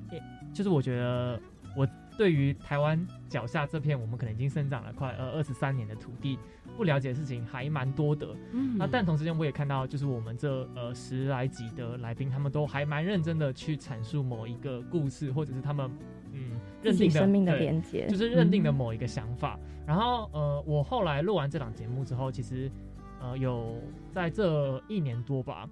[0.54, 1.40] 就是我觉得
[1.76, 1.84] 我
[2.16, 6.38] 对于台湾脚下这片我们可能已经生长了快呃二十三年的土地，
[6.76, 8.26] 不了解的事情还蛮多的。
[8.52, 15.90] 嗯，那但同时间我也看到，就是我们这呃十来集的来宾，他们都还蛮认真的去阐述某一个故事，或者是他们
[16.32, 19.58] 嗯认定的生命的连接，就是认定的某一个想法。
[19.86, 22.70] 然后呃，我后来录完这档节目之后，其实
[23.20, 25.68] 呃有在这一年多吧。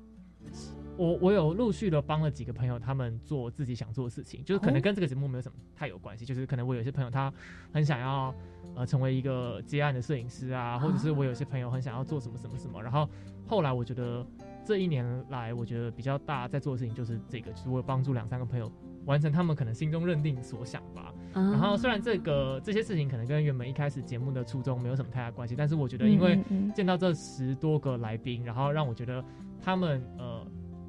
[0.96, 7.32] 我我有陆续的帮了几个朋友，他们做自己想做的事情，就是可能跟这个节目没有什么太有关系，就是可能我有些朋友他
[7.72, 8.32] 很想要
[8.76, 13.08] 呃成为一个接案的摄影师啊，或者是我有些朋友很想要做什么什么什么，然后
[13.44, 14.24] 后来我觉得
[14.64, 18.70] 这一年来我觉得比较大在做的事情就是这个，就是我有帮助两三个朋友
[19.04, 21.12] 完成他们可能心中认定所想吧。
[21.32, 26.38] 然后虽然这个这些事情可能跟原本一开始节目的初衷没有什么太大关系，但是我觉得因为
[26.72, 29.24] 见到这十多个来宾，然后让我觉得
[29.60, 30.43] 他们呃。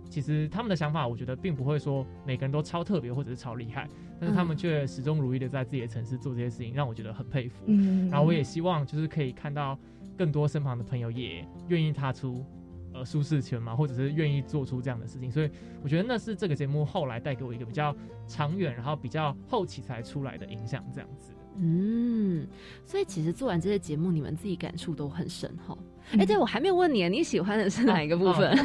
[0.09, 3.87] 其实他们的想法，我觉得并不会说每个人都超特别或者是超厉害，
[4.19, 7.63] 但是他们却始终如一的在自己的城市做这些事情，让我觉得很佩服。
[7.65, 9.77] 嗯，然后我也希望就是可以看到
[10.17, 12.45] 更多身旁的朋友也愿意踏出
[12.93, 15.29] 呃舒适圈嘛，或者是愿意做出这样的事情。
[15.29, 15.49] 所以
[15.83, 17.95] 我觉得那是这个节目后来带给我一个比较
[18.27, 21.33] 长远，然后比较后期才出来的影响，这样子。
[21.57, 22.47] 嗯，
[22.85, 25.77] 所以其实做完这些节目，你们自己感触都很深哈。
[26.11, 28.55] 哎，对我还没有问你，你喜欢的是哪一个部分？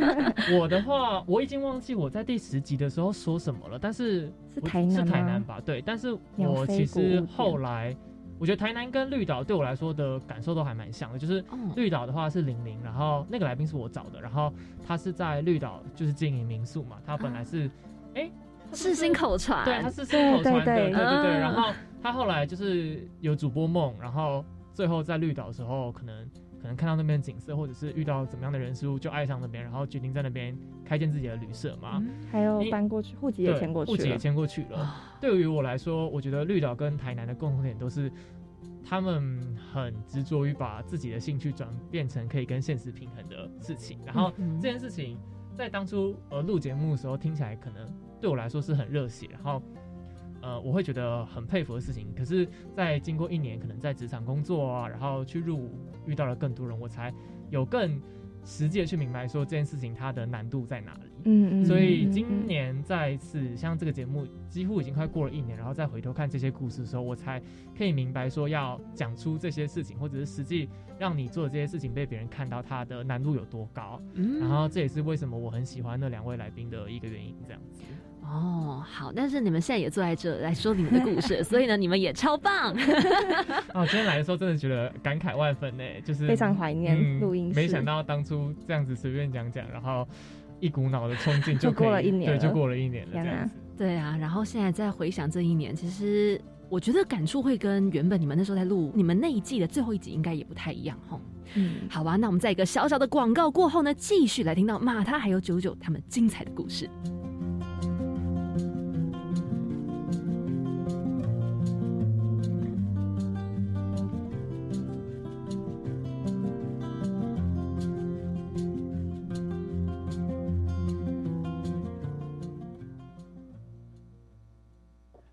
[0.58, 5.60] 我的话，我已经忘记我在第十集的时候说什么了，但是是台南是台南吧？
[5.64, 7.96] 对，但是我其实后来，
[8.38, 11.18] 我觉得台南跟绿岛对我来说的感受都还蛮像的。
[11.18, 11.42] 就是
[11.74, 14.52] 绿岛的话是玲玲，然后那个来宾是我找的，然后
[14.86, 17.70] 他是在绿岛就是经营民宿嘛，他本来是
[18.14, 18.30] 哎
[18.72, 26.28] 是新口传，对，他是新口传的，对对对，然后他后来就是有主播梦，然后最后在绿岛的时候可能。
[26.60, 32.02] 可能看到那边景色，或者是遇到怎么样的人事物，就爱上那边，然后决定在那边开建自己的旅社嘛。
[32.30, 34.94] 还有搬过去，户籍也迁过去，户籍也迁过去了。
[35.20, 38.12] 对于我来说，我觉得绿岛跟台南的共同点都是，
[38.84, 43.98] 他们很执着于把自己的兴趣转变成可以跟现实平衡的事情。
[44.04, 45.18] 然后这件事情
[45.56, 47.88] 在当初呃录节目的时候，听起来可能
[48.20, 49.62] 对我来说是很热血，然后。
[50.42, 57.12] 呃，我会觉得很佩服的事情，可是，在经过一年，可能在职场工作啊，然后去入伍，遇到了更多人，我才
[57.50, 58.00] 有更
[58.42, 61.10] 实际的去明白说这件事情它的难度在哪里。
[61.24, 61.64] 嗯嗯。
[61.66, 67.38] 所以今年再次像这个节目，几乎已经快过了一年，然后再回头看这些故事的时候，我才
[67.76, 74.00] 可以明白说要讲出这些事情，或者是实际让你做的这些事情被别人看到，它的难度有多高。
[74.14, 74.40] 嗯。
[74.40, 77.82] 然后这也是为什么我很喜欢那两位来宾的一个原因，这样子。
[78.22, 82.72] 哦，好，但是你们现在也坐在这来说你们的故事，所以呢，你们也超棒。
[83.74, 90.06] 哦，今天来的时候真的觉得感慨万分呢，就是非常怀念录音没想到当初这样子随便讲讲，然后
[90.60, 93.54] 一股脑的冲进就过了一年，对，就过了一年了，这样子。
[93.76, 101.18] 对啊，然后现在再回想这一年，其实我觉得感触会跟原本你们那时候在录你们那一季的最后一集应该也不太一样哈。
[101.54, 106.88] 嗯，好吧，那我们在一个小小的广告过后呢，继续来听到马他还有九九他们精彩的故事。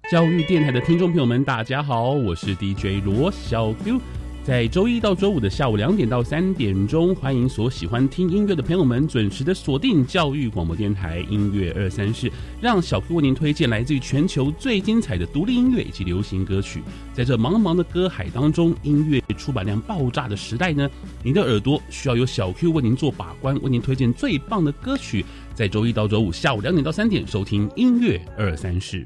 [0.09, 3.99] 教育电台的听众朋友们，大家好，我是 DJ 罗小 Q。
[4.41, 16.81] 在周一到周五的下午两点到三点钟，欢迎所喜欢听音乐的朋友们准时的锁定教育广播电台音乐二三室，让小 Q 为您推荐来自于全球最精彩的独立音乐以及流行歌曲。
[17.11, 20.89] 在这茫茫的歌海当中，音乐出版量爆炸的时代呢，
[21.21, 25.25] 您的耳朵需要有小 Q 为您做把关，为您推荐最棒的歌曲。
[25.53, 29.05] 在周一到周五下午两点到三点，收听音乐二三室。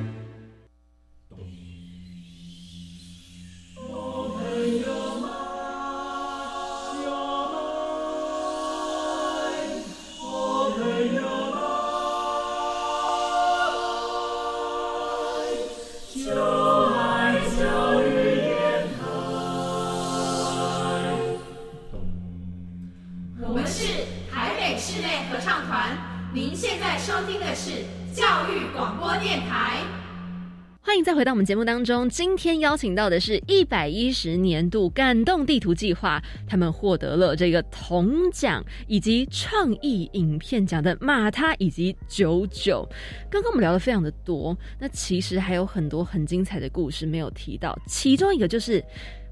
[31.31, 42.85] 到我们节目当中，今天邀请到的是一百一十年度感动地图计划，他们获得了这个铜奖以及创意影片奖的马他以及九九。
[43.29, 48.83] 刚刚我们聊的非常的多，那其实还有很多很精彩的故事没有提到，其中一个就是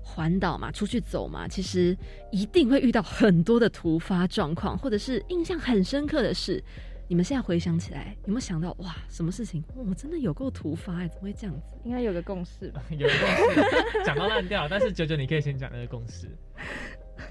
[0.02, 1.94] 环岛嘛，出去走嘛，其实
[2.32, 6.64] 一定会遇到很多的突发状况，或者是印象很深刻的事。
[7.10, 9.64] 你们现在回想起来，有没有想到哇，什么事情？
[9.76, 11.76] 我真的有够突发哎，怎么会这样子？
[11.84, 12.84] 应该有个共识吧？
[12.96, 14.68] 有个共识，讲到烂掉。
[14.70, 16.28] 但是九九，你可以先讲那个共识，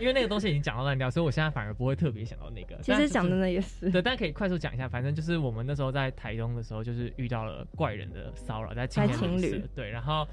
[0.01, 2.77] 因为那个东西已经讲到烂掉，所以我现在反而不会特别想到那个。
[2.83, 4.89] 其实讲的呢也是对，但可以快速讲一下。
[4.89, 10.27] 反正就是我们那时候在台东的时候，就是遇到了怪人的骚扰，在情侣对，然后。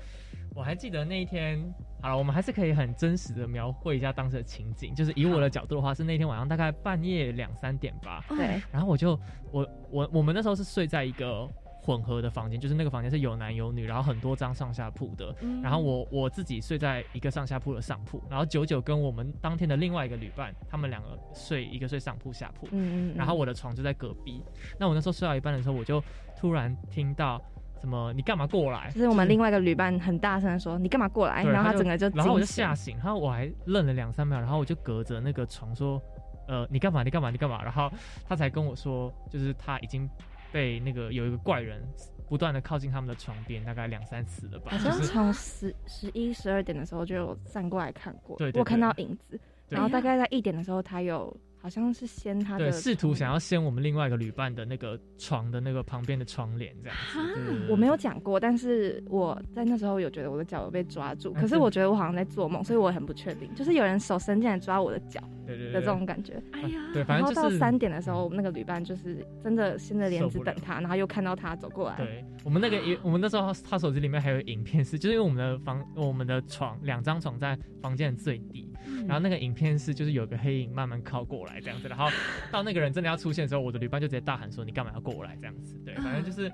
[0.55, 1.61] 我还记得那一天，
[2.01, 4.95] 好了，我们还是可以很真实的描绘一下当时的情景。
[4.95, 8.23] 就是以我的角度的话，是那天晚上大概半夜两三点吧。
[8.29, 8.61] 对。
[8.71, 9.19] 然后我就，
[9.51, 11.45] 我我我们那时候是睡在一个
[11.81, 15.35] 混合的房间，就是那个房间是有男有女，然后很多张上下铺的。
[15.41, 15.61] 嗯。
[15.61, 22.65] 然后我我自己睡在一个上下铺的上铺，然后九九跟我们当天的另外一个旅伴，他们两个睡一个睡上铺下铺。
[22.71, 23.13] 嗯嗯。
[23.13, 24.41] 然后我的床就在隔壁。
[24.79, 26.01] 那我那时候睡到一半的时候，我就
[26.37, 27.41] 突然听到。
[27.81, 28.11] 什么？
[28.13, 28.89] 你干嘛过来？
[28.91, 36.01] 就是我们另外一个旅伴很大声的说：“你干嘛过来？”然后他整个就，然后我就吓醒，然后我还愣了两三秒，然后我就隔着那个床说
[36.47, 37.03] ：“呃，你干嘛？
[37.03, 37.29] 你干嘛？
[37.29, 37.91] 你干嘛？”然后
[38.27, 40.09] 他才跟我说，就是他已经
[40.51, 41.81] 被那个有一个怪人
[42.27, 44.71] 不断的靠近他们的床边，大概两三次了吧。
[44.71, 51.35] 好像从十十一十二点的时候就有站过来看过，对，我看到影子，然后大概在一点的时候他有。
[51.65, 57.65] 好像是掀他的，对，试图想要掀我们另外一个旅伴的那个床的那个旁边的窗帘，这样子。
[57.67, 65.19] 我没有讲过，但是我在那时候有觉得我的脚有被抓住，可是我觉得我好像在做梦，所以我很不确定，就是有人手伸进来抓我的脚。
[65.47, 71.97] 对对的这种感觉，哎呀，对，反正到三点的时候，那个旅伴就是真的掀着帘子等他，然后又看到他走过来。
[71.97, 78.67] 对，我们那个我们那时候他手机里面还有影片是，就是因为我们的房我们的床两张床在房间的最低，
[79.05, 82.07] 然后那个影片是就是有个黑影慢慢靠过来这样子，然后
[82.51, 86.51] 到那个人真的要出现的时候，我的旅伴就直接大喊说：“你干嘛要过来？”这样子，对，反正就是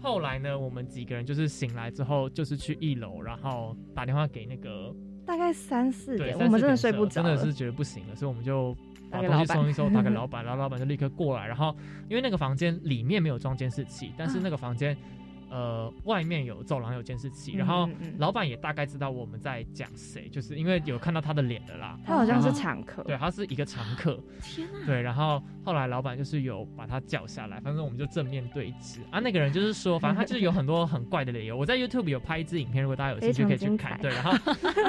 [0.00, 4.94] 后来呢，我们几个人就是醒来之后，就是去一楼，然后打电话给那个。
[5.26, 8.76] 大概三四点，我们真的睡不着，真的是觉得不行了，所以我们就
[9.10, 11.76] 把东西收一收，打给老板，然后老板就立刻过来，然后
[12.08, 14.96] 因为那个房间里面没有装监视器，但是那个房间。
[15.50, 21.98] 呃，外面有走廊有监视器，然后老板也大概知道我们在讲谁，就是因为有看到他的脸的啦。
[22.06, 24.18] 他好像是常客，对，他是一个常客。
[24.40, 24.86] 天哪！
[24.86, 29.18] 对，然后后来老板就是有把他叫下来，反正我们就正面对峙啊。
[29.18, 31.56] 那个人就是说，反正他就是有很多很怪的理由。
[31.58, 33.98] 我在 YouTube 有拍一支影片，如果大家有兴趣可以去看。
[34.00, 34.32] 对，然后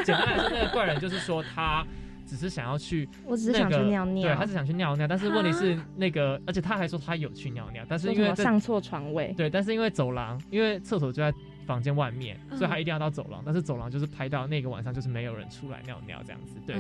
[0.04, 1.84] 简单来说，那个怪人就是说他。
[2.32, 4.30] 只是想要去，我只是想去尿尿。
[4.30, 9.34] 对，他是想去尿尿，但是问题是那个，而且他还说他有去尿尿，但是因为上错床位。
[9.36, 11.34] 对，但是因为走廊，因为厕所就在。
[11.64, 13.42] 房间外面，所以他一定要到走廊。
[13.46, 16.56] 但是走廊就是拍到那个晚上就是没有人出来尿尿这样子。
[16.66, 16.76] 对。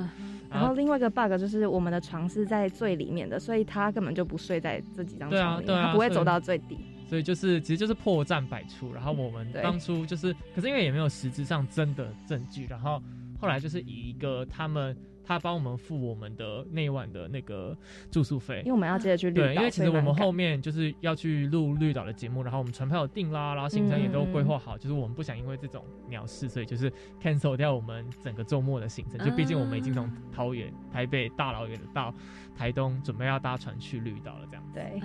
[0.49, 6.79] 然后另外一个 bug 就是我们的床是在最里面的，所以他根本就不睡在这几张床里，他不会走到最底。
[7.07, 8.91] 所以就是，其实就是破绽百出。
[8.91, 13.01] 然后我们当初就是，可是因为也没有实质上真的证据，然后
[13.39, 14.97] 后来就是以一个他们。
[15.23, 17.77] 他帮我们付我们的那一晚的那个
[18.09, 19.45] 住宿费，因为我们要接着去绿岛。
[19.47, 29.19] 对，因为其实我们后面就是要去录绿岛的节目，然后我们船票订啦，然后行程也都规划好，就是我们不想因为这种鸟事，所以就是 cancel 掉我们整个周末的行程。
[29.25, 32.13] 就毕竟我们已经从桃园、台北大老远的到
[32.55, 34.63] 台东，准备要搭船去绿岛了，这样。
[34.73, 35.01] 对，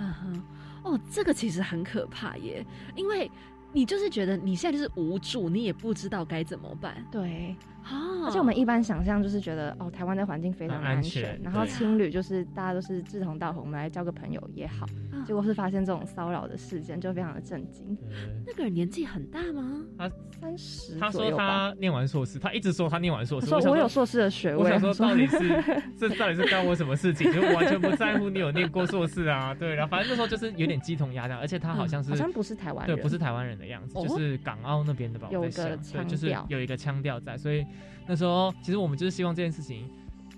[0.83, 3.29] 哦，这个其实很可怕耶，因为。
[3.73, 7.05] 你就是觉得你现在就是无助，你也不知道该怎么办。
[7.11, 7.53] 对，
[7.87, 14.85] 啊，而且我们一般想象就是觉得哦，台湾的环境非常安全，然后青旅就是大家都是志同道合，我们来交个朋友也好。
[15.25, 17.97] 结果是发现这种骚扰的事件，就非常的震惊。
[18.45, 19.83] 那个人年纪很大吗？
[19.97, 20.97] 他三十。
[20.99, 23.47] 他说他念完硕士，他一直说他念完硕士。
[23.47, 24.63] 说我有硕士的学位。
[24.63, 25.37] 我想说到底是
[25.97, 27.31] 这到底是干我什么事情？
[27.33, 29.53] 就完全不在乎你有念过硕士啊。
[29.53, 35.27] 对，然后反正那时候就是有点鸡同鸭讲，而且他好像是好像不是台湾人，对，不是台湾人的样子，就是港澳那边的吧？
[35.31, 37.65] 有个腔就是有一个腔调在，所以
[38.07, 39.89] 那时候其实我们就是希望这件事情，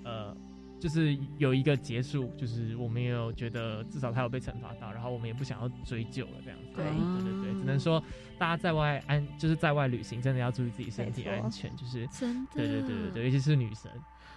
[0.04, 0.36] 呃。
[0.80, 6.68] 就是有一个结束，就是我们也有觉得至少他有被惩罚到，然后我们也不想要追究了这样子。
[6.74, 8.02] 对对对对，只能说
[8.38, 11.70] 大家在外安，就是在外旅行，真的要注意自己身体安全。
[11.76, 13.92] 就是真的，对对对对对，尤其是女生。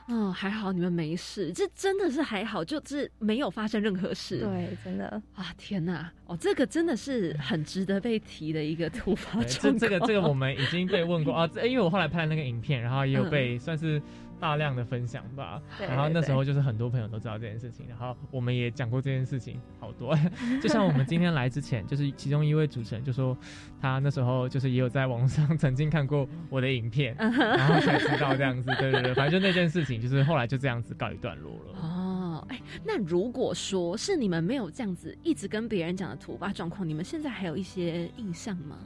[0.09, 4.39] 嗯，还好你们没事，这真的是还好，就是没有发生任何事。
[4.39, 9.79] 对，真的啊，天哪，哦，这个真的是很值得被提的一个突发状况。
[9.79, 14.01] 这这个这个我们已经被问过 啊，因为我后来拍了那个影片，然后也有被算是。
[14.43, 20.19] 大量的分享吧，然后那时候就是很多朋友都知道这件事情，然后我们也讲过这件事情好多，
[20.61, 23.39] 就像我们今天来之前，就是其中一位主持人就说
[23.81, 31.79] 他那时候就是也有在网上曾经看过我的影片，然后才知道这样子，对对对，反正就那件事情就是后来就这样子告一段落了。
[31.81, 38.77] 哦，哎，那如果说是你们没有这样子一直跟别人讲的突发状况，你们现在还有一些印象吗？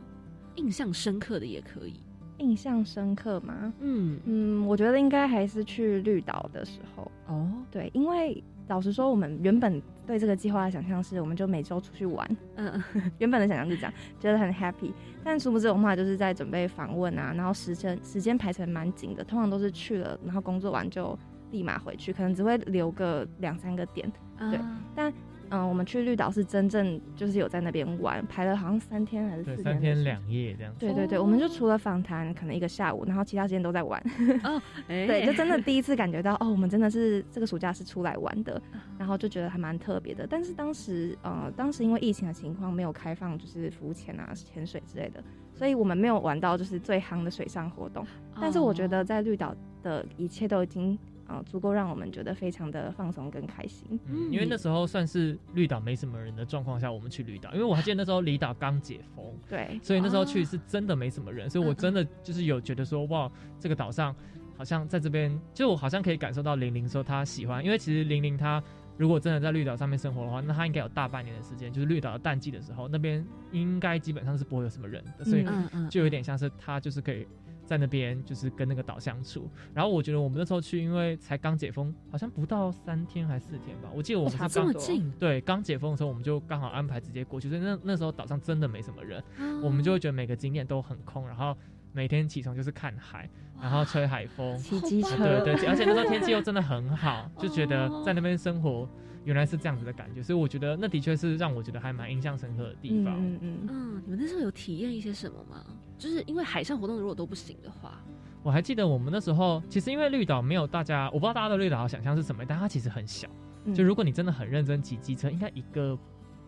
[0.56, 2.00] 印象深刻的也可以。
[2.38, 3.72] 印象深刻吗？
[3.80, 7.50] 嗯嗯，我觉得应该还是去绿岛的时候哦。
[7.70, 12.36] 对，因为老实说，我们原本对这个计划的想象是，我们就每周出去玩。
[12.56, 12.82] 嗯，
[13.18, 14.92] 原本的想象是这样，觉得很 happy。
[15.24, 21.18] 但殊不知，我们话就是在准备访问啊，然后时间时间排成蛮紧的，通常都是去了，然后工作完就
[21.50, 24.10] 立马回去，可能只会留个两三个点。
[24.38, 24.58] 对，
[24.94, 25.12] 但。
[25.56, 30.72] 嗯，我们去绿岛是真正就是有在那边玩，排了好像三天还是四天，三天两夜这样。
[30.78, 33.98] 对对对，我们就除了访谈可能一个下午，然后其他时间都在玩。
[34.44, 38.60] 哦，对，就真的 第一次感觉到哦，我们真的是这个暑假是出来玩的，
[38.98, 40.26] 然后就觉得还蛮特别的。
[40.26, 48.06] 但是当时呃，当时因为疫情的情况没有开放，就是浮潜啊、潜水之类的，所以我们没有玩到就是最夯的水上活动。
[48.40, 50.98] 但是我觉得在绿岛的一切都已经。
[51.26, 53.98] 啊，足够让我们觉得非常的放松跟开心。
[54.06, 57.52] 嗯，因为那时候算是绿岛没什么人的状况下，我们去绿岛。
[57.52, 64.14] 因为我还记得那时候离岛刚解封， 对，所以那时候去是真的没什么人，所以我真的就是有觉得说，哇，这个岛上
[64.56, 68.62] 好像在这边，就我好像可以感受到玲玲说她喜欢，因为其实玲玲她
[68.96, 75.44] 如果真的在绿岛上面生活的话，那她应该有大半年的时间，就是绿岛的淡季的时候，那边应该基本上是不会有什么人的，所以
[75.90, 77.26] 就有点像是她就是可以。
[77.66, 83.90] 在那边就是跟那个岛相处，然后我觉得我们那时候去，因为才刚解封，好像不到三天还是四天吧。
[83.92, 89.22] 我记得我们是这么近，对，刚解封的时候我们就刚好安排直接过去，所以那那时候岛上真的没什么人，
[89.62, 91.56] 我们就会觉得每个景点都很空，然后
[91.92, 93.28] 每天起床就是看海，
[93.60, 98.88] 然后吹海风，骑机车，对对，而且那时候天气又真的很好，就觉得在那边生活。
[99.26, 103.14] 原来是这样子的感觉，所以我觉得那的确是让我觉得还蛮印象深刻的地方。
[103.20, 105.62] 嗯嗯嗯，你们那时候有体验一些什么吗？
[105.98, 108.00] 就是因为海上活动如果都不行的话，
[108.42, 113.28] 我还记得我们那时候其实因为绿岛没有大家，我不知道大家的绿岛想象是什么，但它其实很小。
[113.74, 115.98] 就如果你真的很认真骑机车，应该一个。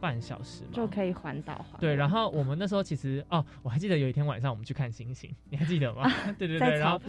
[0.01, 1.81] 半小时嘛就可以环岛环。
[1.81, 6.11] 对，然后我们那时候其实哦，我还记得有一天晚上我们去看星星， 你还记得吗？
[6.39, 7.01] 对对 对，然后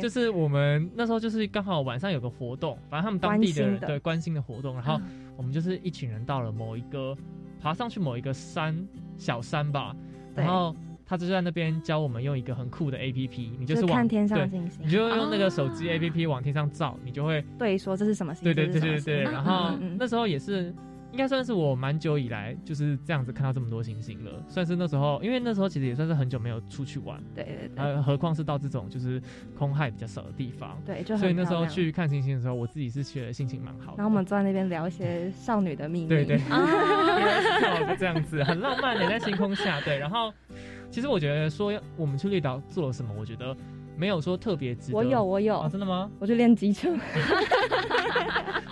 [0.00, 5.00] 就是我们那时候就是刚好晚上有个活动，反正他们当地的人对关心的活动，然后
[5.36, 7.16] 我们就是一群人到了某一个
[7.60, 8.86] 爬上去某一个山
[9.16, 9.94] 小山吧，
[10.34, 10.74] 然后
[11.04, 18.54] 他就在那边教我们用一个很酷的 A P P，你就是看天上星星，你就用那个手机 A P P 往天上照，你就会对说这是什么星星？
[18.54, 20.74] 对对对对对，然后那时候也是。
[21.12, 29.20] 应该算是我蛮久以来就是这样子看到这么多星星了，算是那时候，因为那时候其实也算是很久没有出去玩，对对对，呃，何况是到这种就是
[29.58, 33.96] 空海比较少的地方，对，就所以那时候去看星星的时候，我自己是觉得心情蛮好的。
[33.96, 40.32] 然后我们坐在那边聊一些少女的秘密，对对，啊， 就这样子，很浪漫的在星空下，对，然后
[40.90, 43.56] 其实我觉得说我们去绿岛做了什么，我觉得
[44.00, 44.96] 没有说特别值得。
[44.96, 46.10] 我有，我有，真的吗？
[46.18, 46.90] 我去练机车。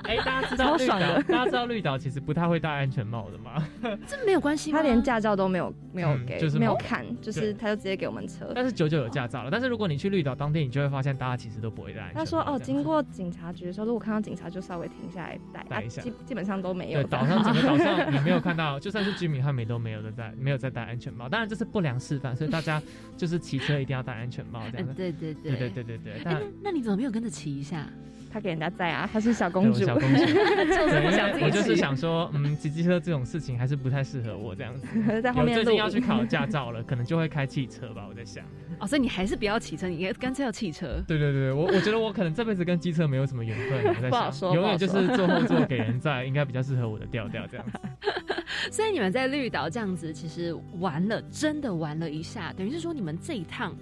[0.04, 3.62] 哎，大家知道绿岛，大家知道绿岛其实不太会戴安全帽的吗？
[4.08, 8.50] 这没有关系，他连驾照都没有，没有给，就是没有看，就是他就直接给我们车。
[8.54, 12.10] 但是九九有驾照了，但是如果你去绿岛当天，你就会发现大家其实都不会戴。
[12.14, 17.02] 他说哦，经过警察局的时候，如果看到警察就稍微停下来戴，戴一下，基基本上都没有。
[17.02, 21.28] 对，岛上整个岛上你没有看到，就算是居民他们都没有的戴，没有在戴安全帽。
[21.28, 22.82] 当然这是不良示范，所以大家
[23.14, 24.94] 就是骑车一定要戴安全帽这样子。
[24.96, 26.22] 对对对对对对对。
[26.24, 27.86] 那那你怎么没有跟着骑一下？
[28.30, 29.86] 他给人家载啊，她是小公主。
[29.86, 30.20] 小公主，
[31.40, 34.86] 我就是想说，嗯，骑机车这种事情还是不太适合我这样子。
[35.22, 38.44] 在后面最近要去考驾照了， 可能就会开汽车吧，我在想。
[38.80, 41.02] 哦，所以你还是不要骑车，你干脆要汽车。
[41.08, 47.78] 对对对，我我觉得我可能这辈子跟机车没有什么缘分，我在想，永远就是坐后座给人载，应该比较适合我的调调这样子。
[48.70, 53.74] 所以你们在绿岛这样子，其实玩了，真的玩了一下，等于是说你们这一趟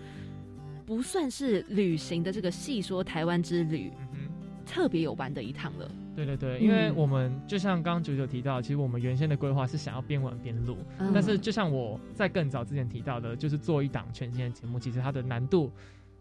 [0.87, 3.93] 不算是旅行的这个细说台湾之旅。
[4.14, 4.28] 嗯
[4.68, 5.89] 特别有玩的一趟了。
[6.16, 10.76] 对对对，因为我们就像刚刚九九提到，其实我们原先的规划是想要边玩边录，
[11.14, 15.70] 但是就像我在更早之前提到的，就是做一档全新的节目，其实它的难度，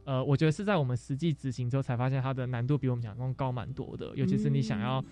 [0.03, 5.03] 呃，我觉得是在我们实际执行之后才发现它的难度比我们想象中高蛮多的，尤其是你想要。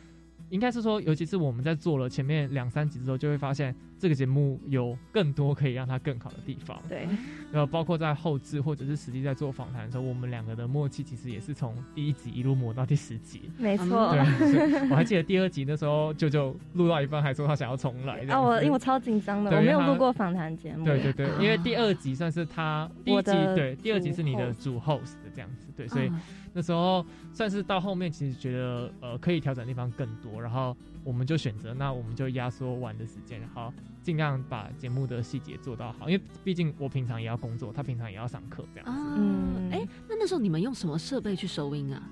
[0.54, 6.80] 应该是说，尤其是我们在做了前面两三集之后，就会发现这个节目有更多可以让它更好的地方。
[6.88, 7.08] 对，
[7.51, 13.49] 然后包括在后置或者是实际在做访谈的时候，我们两个的默契其实也是从第一集一路磨到第十集。
[13.58, 18.20] 没错，对，我还记得第二集那时候，舅舅录到一半还说他想要重来。
[18.30, 20.86] 啊，我因为我超紧张的，我没有录过访谈节目。
[20.86, 26.11] 对对对，因为第二集算是他第一集，对，第二集是你的主 host 的这样子，对，所以。
[26.55, 27.03] 那时候
[27.34, 33.73] 算是到后面，其实觉得呃可以调整的地方更多，然后我们就选择，那我们就压缩玩的时间，然后
[34.03, 39.15] 尽量把节目的细节做到好，因为毕竟我平常也要工作，他平常也要上课这样子。
[39.17, 42.03] 嗯，哎，那那时候你们用什么设备去收音啊？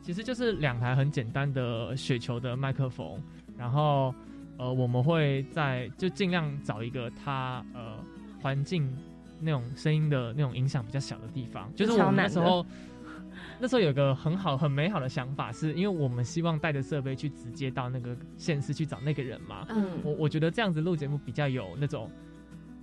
[0.00, 3.20] 其实就是两台很简单的雪球的麦克风，
[3.58, 4.14] 然后
[4.56, 7.96] 呃我们会在就尽量找一个它呃
[8.40, 8.88] 环境
[9.40, 12.64] 那种声音的那种影响比较小的地方，就是我们那时候。
[13.60, 19.64] 那时候有个很好、很美好的想法，是因为我们希望带着设备去直接到那个现实去找那个人嘛。
[19.70, 22.10] 嗯，我我觉得这样子录节目比较有那种，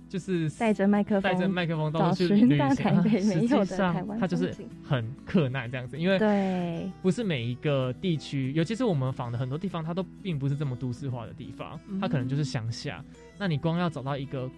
[0.08, 3.02] 就是带着麦克风、带着麦克风到处去旅行。
[3.20, 13.04] 实际上，他就是很困难这样子，因为对，不是每一个地区，尤其是我们访的很多地方，它都并不是这么都市化的地方，它可能就是乡下。
[13.38, 14.50] 那你光要找到一个，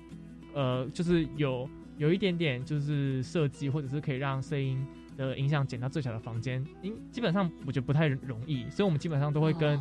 [0.54, 4.86] 呃，就是有有一点点就是设计，或者是可以让声音。
[5.16, 9.80] 的影响减到最小的房间，因基本上我觉得不太容易，所以我们基本上都会跟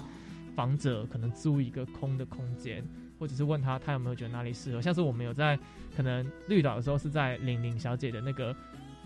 [0.55, 2.85] 房者可能租一个空的空间，
[3.17, 4.79] 或者是问他他有没有觉得哪里适合。
[4.79, 5.57] 像是我们有在
[5.97, 8.55] 可能绿岛的时候是在玲玲小姐的那个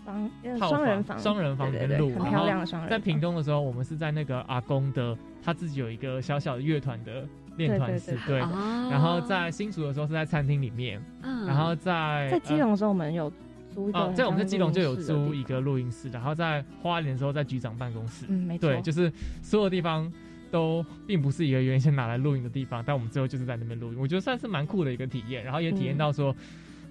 [0.03, 0.29] 房
[0.67, 2.91] 双人房双人房里面录，很漂亮的双人。
[2.91, 7.25] 在屏东的时候，我们是在那个阿公的他自己有一个小小的乐团的
[7.57, 8.39] 练团室，对。
[8.39, 13.29] 然后在新竹的时候是在餐厅里面，然后在在基隆的时候我们有
[13.73, 13.89] 租。
[13.93, 18.25] 哦，在我们在基隆就有租一个录音室，然后在花莲的时候在局长办公室。
[18.29, 18.69] 嗯，没错。
[18.69, 20.11] 对，就是所有地方
[20.49, 25.43] 都并不是一个原先拿来录音的地方，但我们最后就是在那边录音，我觉得算是蛮酷的一个体验。
[25.43, 26.35] 然后也体验到说，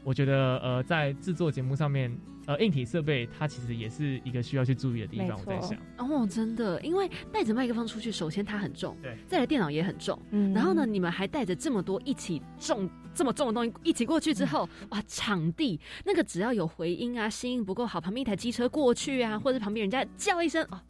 [0.05, 2.15] 我觉得呃，在制作节目上面。
[2.47, 5.39] 呃，硬体设备它其实也是一个需要去注意的地方。
[5.39, 20.81] 我在想，哦，真的，因为带着麦克风出去，首先它很重，对，再来电脑也很重，嗯，然后呢，你们还带着这么多一起重这么重的东西一起过去之后，哇，场地那个只要有回音啊，声音不够好，旁边一台机车过去啊，或者旁边人家叫一声哦。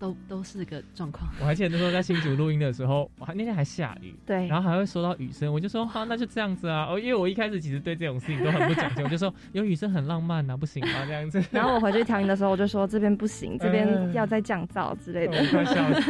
[0.00, 1.30] 都都是个状况。
[1.38, 6.86] 我还记得那时候在新竹录音的时候，我还那天还下雨，对，然后还会收到雨声，我就说好，那就这样子啊。
[6.90, 11.04] 哦，因为我一开始其实对这种事情都很不讲究， 我就说有雨声很浪漫啊，不行吗？
[11.06, 11.40] 这样子。
[11.52, 15.44] 然后我回去调音的时候，我就说这边不行，这边要再降噪之类的。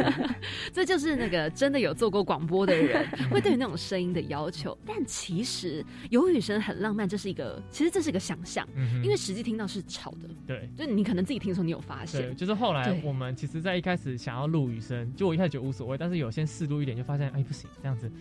[0.72, 4.76] 这就是那个真的有做过广播的人会对于那种声音的要求。
[4.86, 8.64] 但其实有雨声很浪漫，这是一个其实这是一个想象，
[9.02, 10.28] 因为实际听到是吵的。
[10.46, 12.20] 对，就你可能自己听的时候你有发现。
[12.20, 18.12] 对，就是后来我们其实，在一开始想要录雨声，就我一开始觉得无所谓，但是有先试录一点，就发现哎不行，这样子。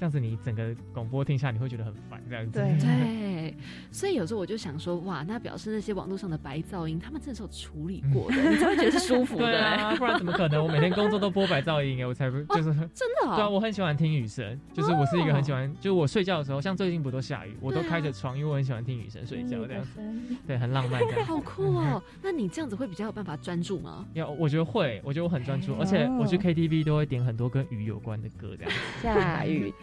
[0.00, 2.52] 这样子你整个广播听下来你会觉得很烦，这样子。
[2.52, 3.54] 对 对，
[3.92, 9.44] 所以有时候我就想说，哇，那表示那些网络上的白噪音，他们真的是有处理过的，你才会觉得是舒服的。
[9.44, 10.64] 对啊， 不然怎么可能？
[10.64, 13.36] 我每天工作都播白噪音哎，我才不就是真的。
[13.36, 20.00] 对啊，我很喜欢听雨声，就是我是一个很喜欢，就我睡觉的时候，像最近不都下雨，我都开着窗，因为我很喜欢听雨声睡觉这样子。
[20.46, 21.26] 对，很浪漫这样。
[21.26, 22.02] 好酷哦！
[22.22, 24.06] 那你这样子会比较有办法专注吗？
[24.14, 28.72] 要，我觉得会，我觉得我很专注，而且我去 KTV 都会点很多跟雨有关的歌这样。
[29.02, 29.74] 下雨。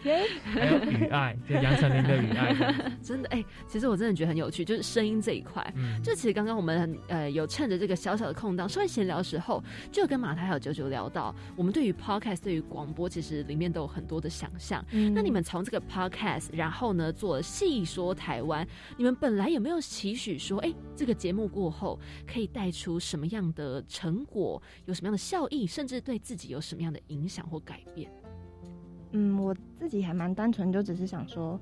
[0.44, 2.54] 还有雨爱，就杨丞琳的雨爱，
[3.02, 5.64] 真的哎，其实我真的觉得很有趣，就是声音这一块。
[5.76, 14.84] 嗯，就其实刚刚我们呃有趁着这个小小的空档，稍微闲聊的时候，就跟马太还有九九聊到，我们对于 podcast 对于广播其实里面都有很多的想象。
[15.14, 28.10] 那你们从这个 podcast，然后呢做细说台湾，你们本来有没有期许说，哎，这个节目过后可以带出什么样的成果，有什么样的效益，甚至对自己有什么样的影响或改变？
[29.12, 31.58] 嗯，我自己还蛮单纯，就只是想说，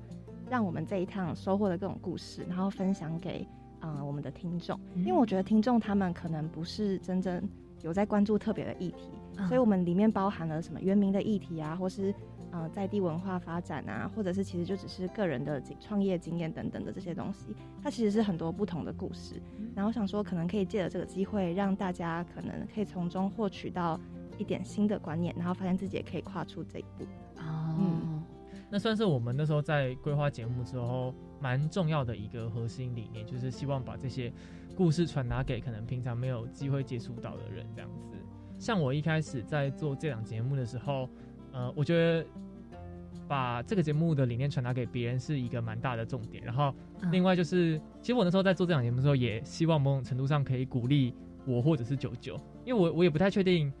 [0.49, 3.47] 让我们这一趟收获的各种故事，然后分享给
[3.79, 7.41] 啊我们的听众，因为我觉得听众他们可能不是真正
[7.83, 9.11] 有在关注特别的议题，
[9.47, 12.13] 所以我们里面包含了什么原名的议题啊，或是
[12.51, 19.41] 呃在地文化发展啊，或者是其实就只是个人的创业经验等等的这些东西，它其实是很多不同的故事，
[19.75, 23.99] 然后想说可能可以借着这个机会，让大家可能可以从中获取到
[24.37, 27.05] 一点新的观念，然后发现自己也可以跨出这一步。
[27.37, 28.23] 嗯，
[28.69, 34.31] 那算是我们那时候在规划节目之后蛮重要的一个核心理念，就是希望把这些
[34.75, 37.65] 故事传达给可能平常没有机会接触到的人。
[37.75, 38.15] 这样子，
[38.57, 41.07] 像我一开始在做这档节目的时候，
[41.51, 42.25] 呃，我觉得
[43.27, 46.43] 把这个节目的理念传达给别人是一个蛮大的重点。
[46.43, 46.73] 然后，
[47.11, 51.13] 另外就是，其实我那时候在做这档节目的时候，也希望某种程度上可以鼓励
[51.45, 52.35] 我或者是九九，
[52.65, 53.71] 因为我我也不太确定。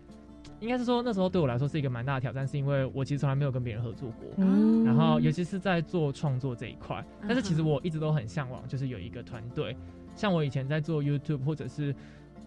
[0.59, 4.45] 应该是说那时候对我来说是一个蛮大的挑战，是因为我其实从来没有跟别人合作过，
[4.83, 7.05] 然后尤其是在做创作这一块。
[7.21, 9.77] 但是其实我一直都很向往，就是有一个团队。
[10.15, 11.93] 像我以前在做 YouTube，或者是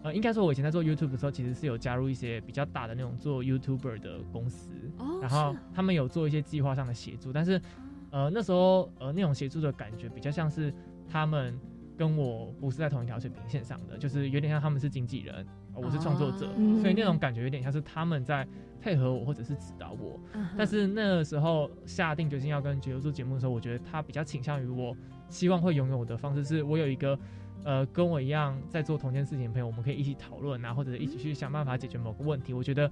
[0.03, 4.71] 呃，应该说我以前在做 YouTube 的时候，其实是有加入一些比较大的那种做 YouTuber 的公司，
[5.21, 7.33] 然后他们有做一些计划上的协助。
[7.33, 7.61] 但是
[8.11, 10.75] 呃那时候呃那种协助的感觉比较像是
[11.09, 11.57] 他们
[11.97, 15.47] 跟我不是在同一条水平线上的，就是有点像他们是经纪人。
[15.81, 16.47] 我是创作者，
[16.81, 18.47] 所以那种感觉有点像是他们在
[18.81, 20.19] 配合我，或者是指导我。
[20.57, 24.97] 但是那个时候下定决心要跟九九做节目的时候，我觉得他比较倾向于我
[25.29, 27.19] 希望会拥有的方式，是我有一个
[27.65, 32.53] 呃跟我一样在做同件事情的朋友，我们可以一起讨论啊，或者一起去想办法解决某个问题。
[32.53, 32.91] 我觉得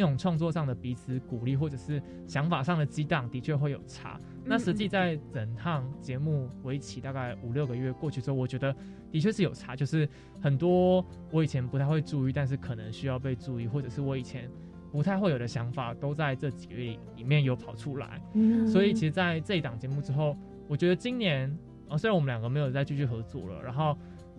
[0.00, 4.18] 那种创作上的彼此鼓励，或者是想法上的激荡，的确会有差。
[4.44, 8.74] 那实际在整趟节目为期大概五六个月过去之后，我觉得
[9.12, 10.08] 的确是有差，就是
[10.40, 14.50] 很多我以前不太会注意，但是可能需要被注意，或者是我以前
[14.90, 18.22] 不太会有的想法，都在这几个月里面有跑出来。
[18.66, 20.34] 所以其实，在这一档节目之后，
[20.66, 21.54] 我觉得今年
[21.88, 23.94] 啊，虽然我们两个没有再继续合作了，然后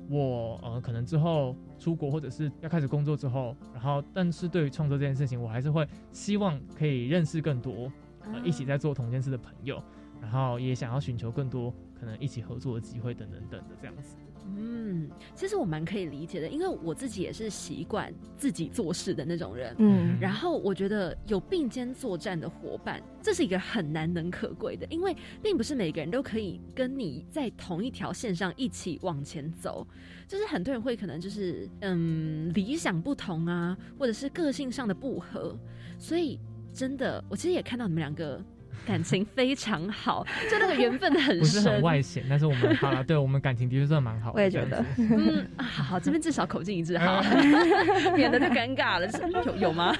[0.10, 7.92] 我呃可能之后出国或者是要开始工作之后，然后但是对于创作这件事情，我还是会希望可以认识更多。
[8.24, 9.82] 呃，一起在做同件事的朋友，
[10.22, 14.16] 然后也想要寻求更多可能一起合作的机会，等等等的这样子。
[14.46, 19.76] 嗯，其实我蛮可以理解的，因为我自己也是习惯自己做事的那种人。
[19.80, 29.86] 嗯，然后我觉得有并肩作战的伙伴，这是一个很难能可贵的，因为并不是每个人都可以跟你在同一条线上一起往前走。
[30.28, 35.58] 就是很多人会可能就是嗯理想不同啊，或者是个性上的不合，
[35.98, 36.40] 所以。
[36.74, 38.42] 真的，我其实也看到你们两个
[38.86, 41.40] 感情非常好， 就那个缘分很深。
[41.40, 44.32] 不是很外显，但是我们好了， 对我们感情的确真的蛮好。
[44.34, 47.22] 我也觉得，嗯，好好，这边至少口径一致，好，
[48.16, 49.08] 免得就尴尬了。
[49.46, 49.96] 有有吗？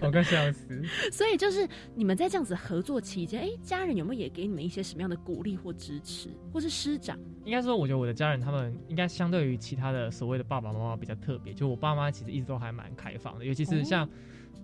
[0.00, 0.82] 我快笑死。
[1.12, 7.18] 所以就是你们在这样子合作期间，哎，家人有没有也给你们一些什么样的鼓励或支持，或是师长？
[7.44, 14.08] 应该说，我觉得我的家人他们应该相对于其他的所谓的爸爸妈妈比较特别，就我爸妈其实一直都还蛮开放的，尤其是像。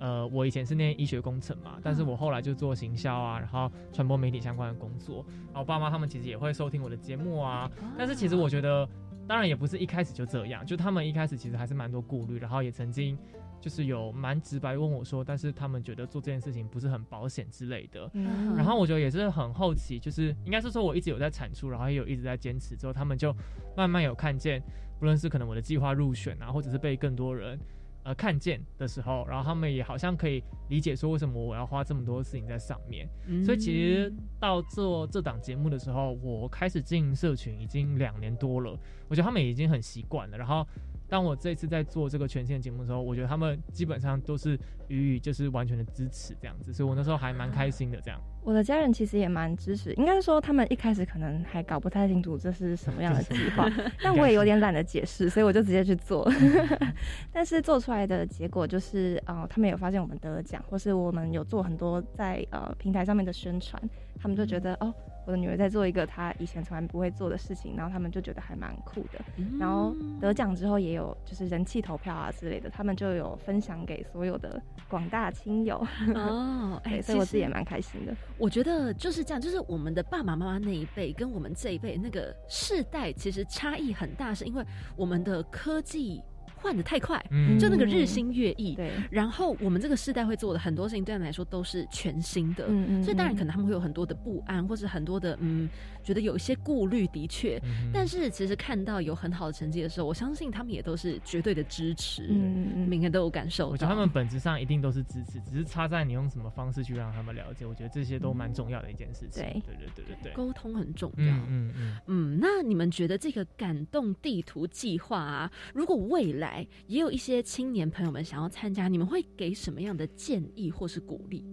[0.01, 5.25] 呃，我以前是念医学工程嘛，但是我后来就做行销啊，然后传播媒体相关的工作。
[5.49, 8.89] 然后爸妈他们其实也会收听我的节目啊，但是其实我觉得，
[9.29, 13.19] 当然也不是一开始就这样，就他们一开始其实还是蛮多顾虑，然后也曾经
[13.61, 18.11] 就是有蛮直白问我说，但是他们觉得做这件事情不是很保险之类的。
[18.57, 23.37] 然后我觉得也是很好奇，就是应该是说我一直有在产出，然后也有一直在坚持，之后他们就
[23.77, 24.63] 慢慢有看见，
[24.99, 27.61] 不论是可能我的计划入选啊，或者是被更多人。
[28.03, 33.09] 呃，看见的时候，然后他们也好像可以理解说为什么我要花这么多事情在上面。
[33.45, 38.71] 所以其实到做这档节目的时候，我开始经营社群已经两年多了，
[39.09, 40.37] 我觉得他们已经很习惯了。
[40.37, 40.67] 然后。
[41.11, 44.59] 当我这次在做这个权限节目的时候，我觉得他们基本上都是
[44.89, 48.01] 予以就是完全的支持这样子，所以我那时候还蛮开心的。
[48.01, 53.69] 这样，我的家人其实也蛮支持，应该是说他们一开始可能还搞不太清楚这是什么样的 计划，
[54.03, 56.31] 但我也有点懒得解释，所以我就直接去做。
[57.33, 63.83] 但是做出来的结果就是，呃，他们有发现我们得了奖，或是我们有做很多在呃平台上面的宣传，
[64.21, 64.95] 他们就觉得哦。
[65.27, 69.21] 我我的女儿在做一个她以前从来不会做的事情，然后他们就觉得还蛮酷的。
[69.61, 75.77] 然后得奖之后也有就是人气投票啊之类的，他们就有分享给所有的广大亲友。
[76.17, 78.13] 哦， 哎，所以我自己也蛮开心的。
[78.39, 84.65] 我觉得就是这样，就是我们的爸爸妈妈那一辈跟我们这一辈那个世代其实差异很大，是因为
[84.97, 86.21] 我们的科技。
[86.63, 87.21] 换的太快，
[87.59, 88.75] 就那个日新月异。
[88.77, 92.67] 对，然后我们这个世代会做的很多事情，对他们来说都是全新的。
[92.69, 93.03] 嗯嗯。
[93.03, 95.69] 所以当然可能他们会有很多的不安，或是很多的嗯，
[96.05, 97.01] 觉得有一些顾虑。
[97.11, 97.61] 的确，
[97.93, 102.29] 但是其实看到有很好的成绩的时候，我相信他们也都是绝对的支持。
[102.31, 102.89] 嗯嗯。
[102.89, 103.69] 每个人都有感受。
[103.69, 107.67] 我觉得他们本质上一定都是支持，只是差在你用什么方式去让他们了解。
[107.67, 109.43] 我觉得这些都蛮重要的一件事情。
[109.43, 110.33] 对对对对对对。
[110.35, 111.25] 沟通很重要。
[111.25, 111.99] 嗯嗯嗯。
[112.07, 116.50] 嗯，那你们觉得这个感动地图计划啊，如果未来
[116.87, 117.41] 也有一些。
[117.51, 121.45] 青年朋友们想要参加，你们会给什么样的建议或是鼓励？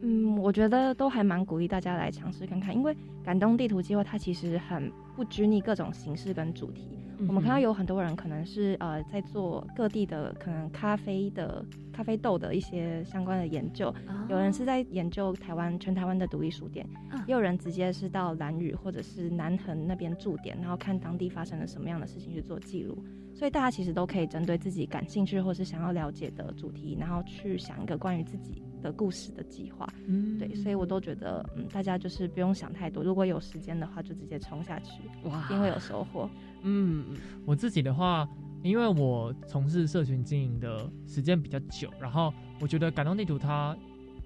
[0.00, 6.98] 嗯，我觉得都还蛮鼓励大家来尝试看看，因为感动地图计划它其实很不拘泥各种形式跟主题。
[7.28, 13.94] 我们看到有很多人可能是呃在做各地的可能咖啡的咖啡豆的一些相关的研究，
[14.28, 16.84] 有人是在研究台湾全台湾的独立书店，
[17.28, 22.98] 也有人直接是到兰屿或者是南横那边驻点，然后看当地发生了什么样的事情去做记录。
[23.42, 29.84] 所以大家其实都可以针对自己感兴趣或是想要了解的主题，然后去想一个关于自己的故事的计划。
[30.06, 36.30] 嗯，对，所以我都觉得，嗯，大家就是不用想太多，如果有时间的话，就直接冲下去，哇，一定会有收获。
[36.62, 37.04] 嗯，
[37.44, 38.28] 我自己的话，
[38.62, 43.76] 因为我从事社群经营的时间比较久，然后我觉得感动地图它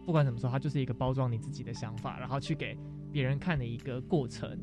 [0.07, 2.79] 不管怎么说，它就是一个包装你自己的想法，然后去给
[3.13, 4.59] 别人看的一个过程。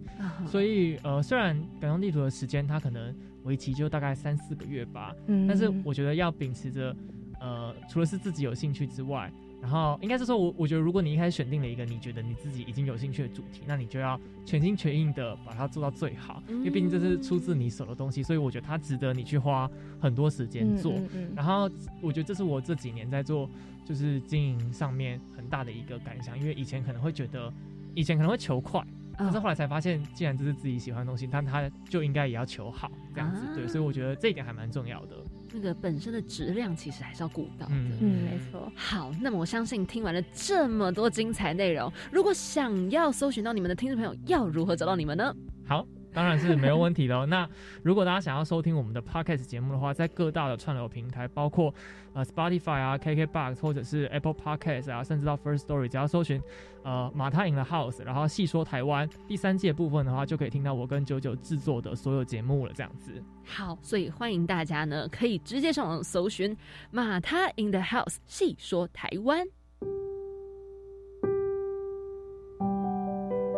[0.47, 3.15] 所以，呃，虽然感动地图的时间它可能。
[3.43, 6.95] 为期就大概三四个月吧，嗯，但是我觉得要秉持着，
[7.41, 9.29] 呃，除了是自己有兴趣之外，
[9.63, 20.93] 然后应该是说，我我觉得如果你一开始选定了一个你觉得你自己已经有兴趣的主题，那你就要全心全意的把它做到最好，因为毕竟这是出自你手的东西，所以我觉得它值得你去花很多时间做。
[21.33, 21.69] 然后
[22.01, 23.49] 我觉得这是我这几年在做
[23.85, 27.49] 就是经营上面很大的一个感想，因为以前可能会觉得，
[27.95, 28.85] 以前可能会求快。
[29.17, 35.15] 但是后来才发现，既然这是自己喜欢的东西，但他就应该也要求好这样子，对，所以我觉得这一点还蛮重要的。
[35.53, 38.71] 那个本身的质量其实还是要顾到的，嗯，没错。
[38.75, 45.33] 好，那么我相信听完了这么多精彩内容，如果想要搜寻到你们的听众朋友，要如何找到你们呢？
[45.67, 45.87] 好。
[46.15, 47.25] 当然是没有问题的。
[47.25, 47.49] 那
[47.81, 51.73] 如果大家想要收听我们的 podcast 节目的话，在各大的串流平台，包括
[52.13, 56.41] 呃 Spotify 啊、KKBox 或者是 Apple Podcast 啊，甚至到 First Story，只要搜寻
[56.83, 62.73] 呃马太 in the house，然后细说台湾第三季部分的话，就可以听到我跟九九制作的所有节目了。
[62.75, 63.11] 这样子。
[63.45, 66.55] 好，所以欢迎大家呢，可以直接上网搜寻
[66.91, 69.45] 马太 in the house，细说台湾。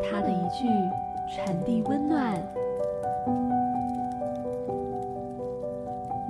[0.03, 1.14] 他的一句。
[1.33, 2.39] 传递温暖，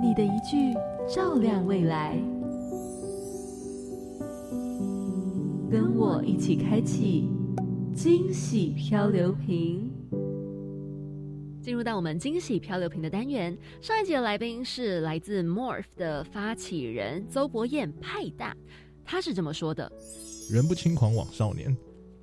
[0.00, 0.74] 你的一句
[1.06, 2.16] 照亮未来，
[5.70, 7.28] 跟我一起开启
[7.94, 9.92] 惊喜漂流瓶。
[11.60, 18.56] 进入到我们惊喜漂流瓶的单元，上一节的来宾是来自 Morph 的发起人邹博彦派大，
[19.04, 19.90] 他是这么说的
[20.50, 21.76] ：“人不轻狂枉少年。”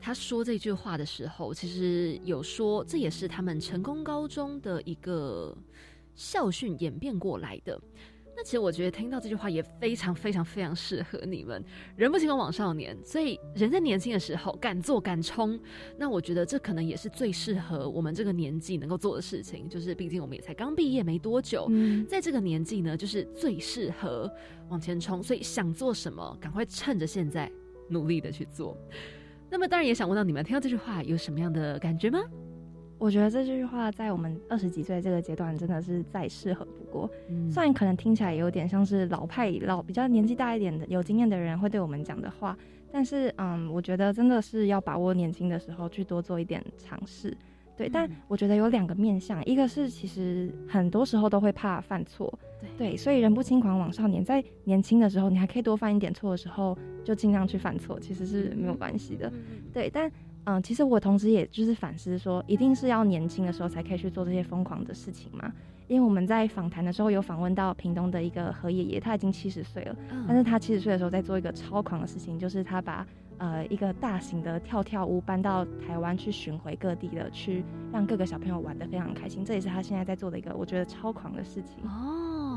[0.06, 5.58] 他说这句话的时候，其实有说这也是他们成功高中的一个
[6.14, 7.80] 校训演变过来的。
[8.36, 11.64] 那其实我觉得听到这句话也非常非常非常适合你们。
[11.95, 15.58] 人不轻狂枉少年，所以人在年轻的时候敢做敢冲。
[15.97, 19.70] 那我觉得这可能也是最适合我们这个年纪能够做的事情。
[19.70, 21.72] 就是毕竟我们也才刚毕业没多久，
[22.10, 24.30] 在这个年纪呢，就是最适合
[24.68, 25.24] 往前冲。
[25.24, 27.49] 所以想做什么，赶快趁着现在
[27.88, 28.78] 努力的去做。
[29.54, 32.20] 那么当然也想问到你们听到这句话有什么样的感觉吗？
[32.97, 37.08] 我觉得这句话在我们二十几岁这个阶段真的是再适合不过。
[37.51, 42.58] 虽然可能听起来有点像是老派老比较年纪大一点的有经验的人会对我们讲的话，
[42.91, 47.38] 但是嗯，我觉得真的是要把握年轻的时候去多做一点尝试。
[47.76, 52.32] 对，但我觉得有两个面向，一个是其实很多时候都会怕犯错，
[52.78, 59.32] 对，所以人不轻狂枉少年，在年轻的时候，你还可以多犯一点错的时候，就尽量去犯错，其实是没有关系的，
[59.74, 59.89] 对。
[59.89, 60.11] 但
[60.45, 65.51] 嗯，其实我同时也就是反思说，一定是要年轻的时候才可以去做这些疯狂的事情吗？
[65.88, 69.95] 因为我们在访谈的时候有访问到屏东的一个何爷爷，他已经七十岁了，
[70.28, 73.05] 但是他七十岁的时候在做一个超狂的事情，就是他把。
[73.44, 79.44] 呃，一个大型的跳跳屋搬到台湾去巡回各地的，去让各个小朋友玩得非常开心。
[79.44, 81.84] 这也是他现在在做的一个我觉得超狂的事情。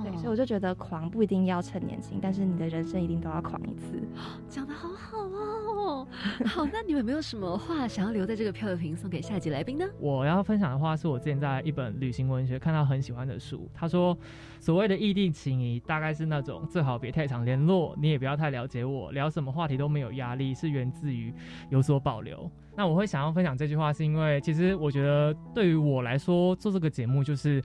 [0.07, 4.01] 对，所以我就觉得狂不一定要趁年轻，但是你的人生一定都要狂一次。
[4.49, 6.07] 讲的好好哦。
[6.45, 9.85] 好，那你们有没有什么话想要留在这个漂流瓶送给下一集来宾呢？
[9.99, 14.17] 我要分享的话是我之前在一本旅行文学看到很喜欢的书，他说
[14.61, 21.35] 所谓的异地情谊大概是那种最好别太常联络，你也不要太了解我，聊什么话题都没有压力，是源自于
[21.71, 22.49] 有所保留。
[22.77, 27.63] 那我会想要分享这句话，是因为其实我觉得对于我来说，做这个节目就是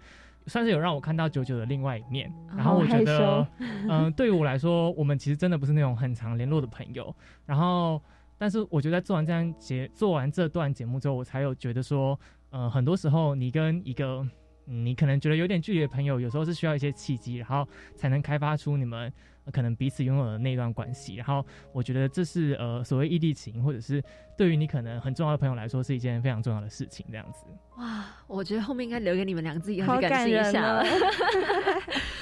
[0.48, 2.32] 算是有让我看到九九的另外一面。
[2.56, 3.48] 然后我觉得，
[3.90, 7.14] 嗯，对于我来说，我们其实真的不是那种很常联络的朋友。
[7.46, 8.02] 然后，
[8.38, 12.20] 但是我觉得做完这样节，做完这段节目之后，我才有觉得说，
[12.52, 14.28] 嗯，很多时候你跟一个
[14.66, 19.12] 你可能觉得有点距离的朋友，有时候是需要一些契机，然后才能开发出你们。
[19.52, 24.04] 可能彼此拥有的那段关系，然后我觉得这是呃所谓异地情，或者是
[24.38, 27.46] 对于你可能很重要的朋友来说，是一件非常重要的事情，这样子。
[27.78, 30.84] 哇，我觉得后面应该留给你们两个自己去感受一下。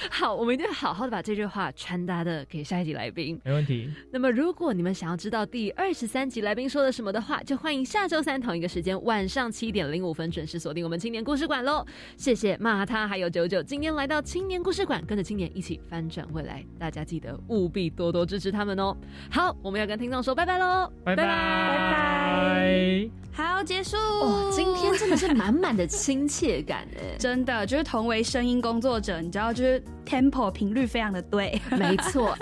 [0.11, 3.39] 好，我们一定要好好的把这句话传达的给下一集来宾。
[3.43, 3.89] 没问题。
[4.11, 11.85] 那么，如果你们想要知道第二十三集来宾说了什么的话，就欢迎下周三同一个时间晚上七点零五分准时锁定我们青年故事馆喽。
[12.17, 16.65] 谢谢骂他还有九九今天来到青年故事馆，跟着青年一起翻转未来。
[16.77, 18.95] 大家记得务必多多支持他们哦。
[19.29, 23.09] 好，我们要跟听众说拜拜喽，拜拜拜拜。
[23.31, 23.95] 好，结束。
[23.95, 32.35] 哦，今天真的是满满的亲切感哎， 真的就是同为声音工作者，你知道，就是 tempo 频率非常的对， 没错。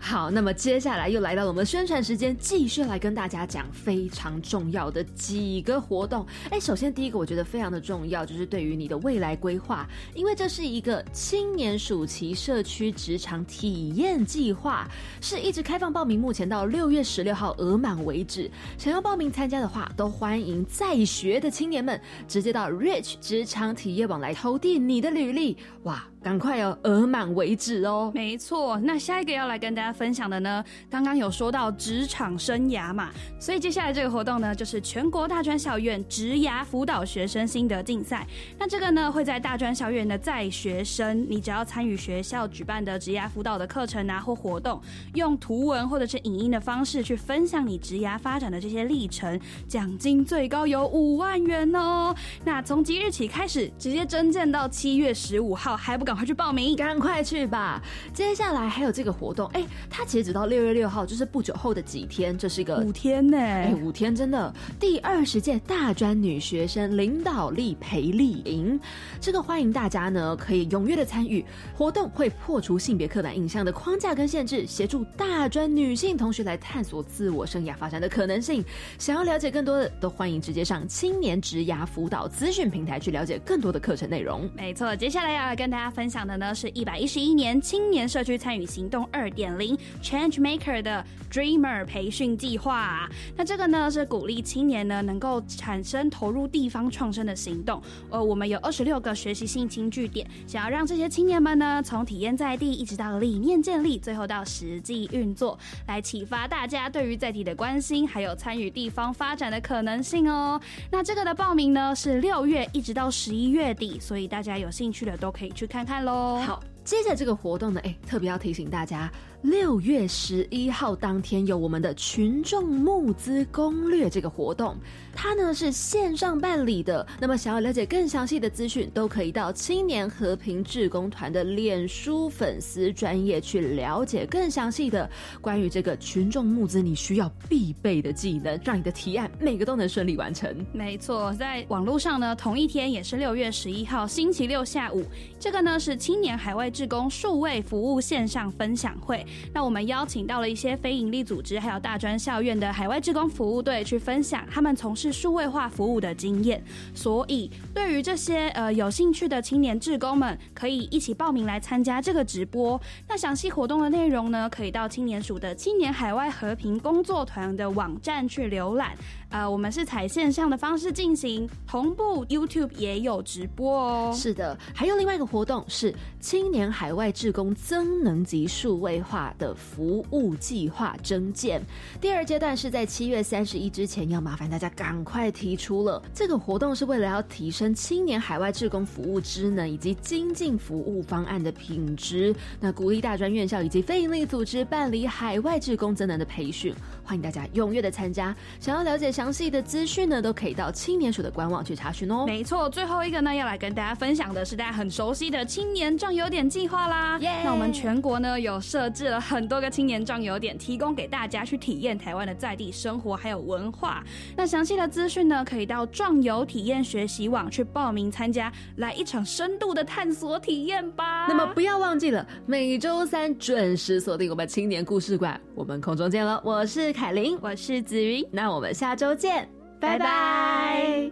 [0.00, 6.24] 好，那么接下来又来到了我们宣传时间，继续来跟大家讲非常重要的几个活动。
[6.50, 14.88] 哎，首先第一个我觉得非常的重要，就是对于你的未来规划，因为这是一个青年暑期社区职场体验计划，
[15.20, 18.48] 是一直开放报名，目前到六月十六号额满为止。
[18.78, 20.08] 想要报名参加的话，都。
[20.20, 21.98] 欢迎在学的青年们
[22.28, 26.09] 直接到 Rich 职场体验网来投递你的履历，哇！
[26.22, 28.12] 赶快要，额满为止哦。
[28.14, 33.08] 没错，那下一个要来跟大家分享的呢，刚刚有说到职场生涯嘛，
[33.38, 38.26] 所以接下来这个活动呢，就是全国大专校院职涯辅导学生心得竞赛。
[38.58, 44.78] 那这个呢，会在大专校院的在学生，你只要参与学校举办的职涯辅导的课程啊或活动，
[45.14, 52.14] 用图文或者是影音的方式去分享你职涯发展的这些历程，奖金最高有五万元哦。
[52.44, 56.09] 那从即日起开始，直接征件到七月十五号，还不？
[56.10, 57.80] 赶快去报名，赶快去吧！
[58.12, 68.80] 接下来还有这个活动，哎，它截止到六月六号，就是不久后的几天，这是一个五天呢，哎，五天真的第二十届大专女学生领导力培力营，
[69.20, 71.44] 这个欢迎大家呢可以踊跃的参与
[71.76, 78.64] 活动，会破除性别刻板印象的框架跟限制，协助大专女性同学来探索自我生涯发展的可能性。
[78.98, 84.50] 想要了解更多的，都欢迎直接上青年职涯辅导资讯平台去了解更多的课程内容。
[84.56, 85.88] 没错，接下来要来跟大家。
[85.99, 93.06] 分分享的呢是一百一十一年青年社区参与行动二点零 Change Maker 的 Dreamer 培训计划。
[93.36, 97.82] 那这个呢是鼓励青年呢能够产生投入地方创生的行动。
[98.08, 110.58] 呃，我们有二十六个学习性轻据点，想要让这些青年们呢从体验在地，一直到理念建立，最后到实际运作，来启发大家对于在地的关心，还有参与地方发展的可能性哦。
[110.90, 115.89] 那这个的报名呢是六月一直到十一月底，所以大家有兴趣的都可以去看看。
[115.90, 119.10] 看喽，好，接着这个活动呢，哎，特别要提醒大家。
[119.42, 124.76] 六月十一号当天有我们的群众募资攻略这个活动，
[125.14, 127.06] 它呢是线上办理的。
[127.18, 135.08] 那么想要了解更详细的资讯，都可以到青年和平志工团的脸书粉丝专业去了解更详细的
[135.40, 140.54] 关于这个群众募资你需要必备的技能，让你的提案每个都能顺利完成。
[140.70, 145.02] 没错，在网络上呢，同一天也是六月十一号星期六下午，
[145.38, 149.26] 这个呢是青年海外志工数位服务线上分享会。
[149.52, 156.62] 那我们邀请到了一些非营利组织，还有大专校院的海外志工服务队去分享他们从事数位化服务的经验。
[156.94, 162.80] 所以，对于这些呃有兴趣的青年志工们，可以一起报名来参加这个直播。
[163.08, 168.92] 那详细活动的内容呢，可以到青年署的青年海外和平工作团的网站去浏览。
[169.30, 174.12] 呃，我们是采线上的方式进行，同步 YouTube 也有直播哦。
[174.12, 181.62] 是的，还有另外一个活动是青年海外志工增能及数位化的服务计划征件，
[182.00, 186.02] 第二阶段是在七月三十一之前，要麻烦大家赶快提出了。
[186.14, 198.34] 这个活动是为了要提升青年海外志工服务职能以及精进服务方案的品质，那鼓励大专院校以及非营利组织办理海外志工增能的培训，欢迎大家踊跃的参加。
[198.58, 199.10] 想要了解。
[199.10, 202.24] 详细的资讯呢，都可以到青年署的官网去查询哦。
[202.26, 207.20] 没错，最后一个呢，要来跟大家分享的是大家很熟悉的青年壮游点计划啦。
[207.44, 214.02] 那我们全国呢有设置了很多个青年壮游点，提供给大家去体验台湾的在地生活还有文化。
[214.36, 221.26] 那详细的资讯呢，可以到壮游体验学习网去报名参加，来一场深度的探索体验吧。
[221.28, 226.42] 那么不要忘记了，每周三准时锁定我们青年故事馆，我们空中见了。
[226.44, 229.48] 我是凯琳，我是子云，那我们下周见，
[229.78, 231.08] 拜拜。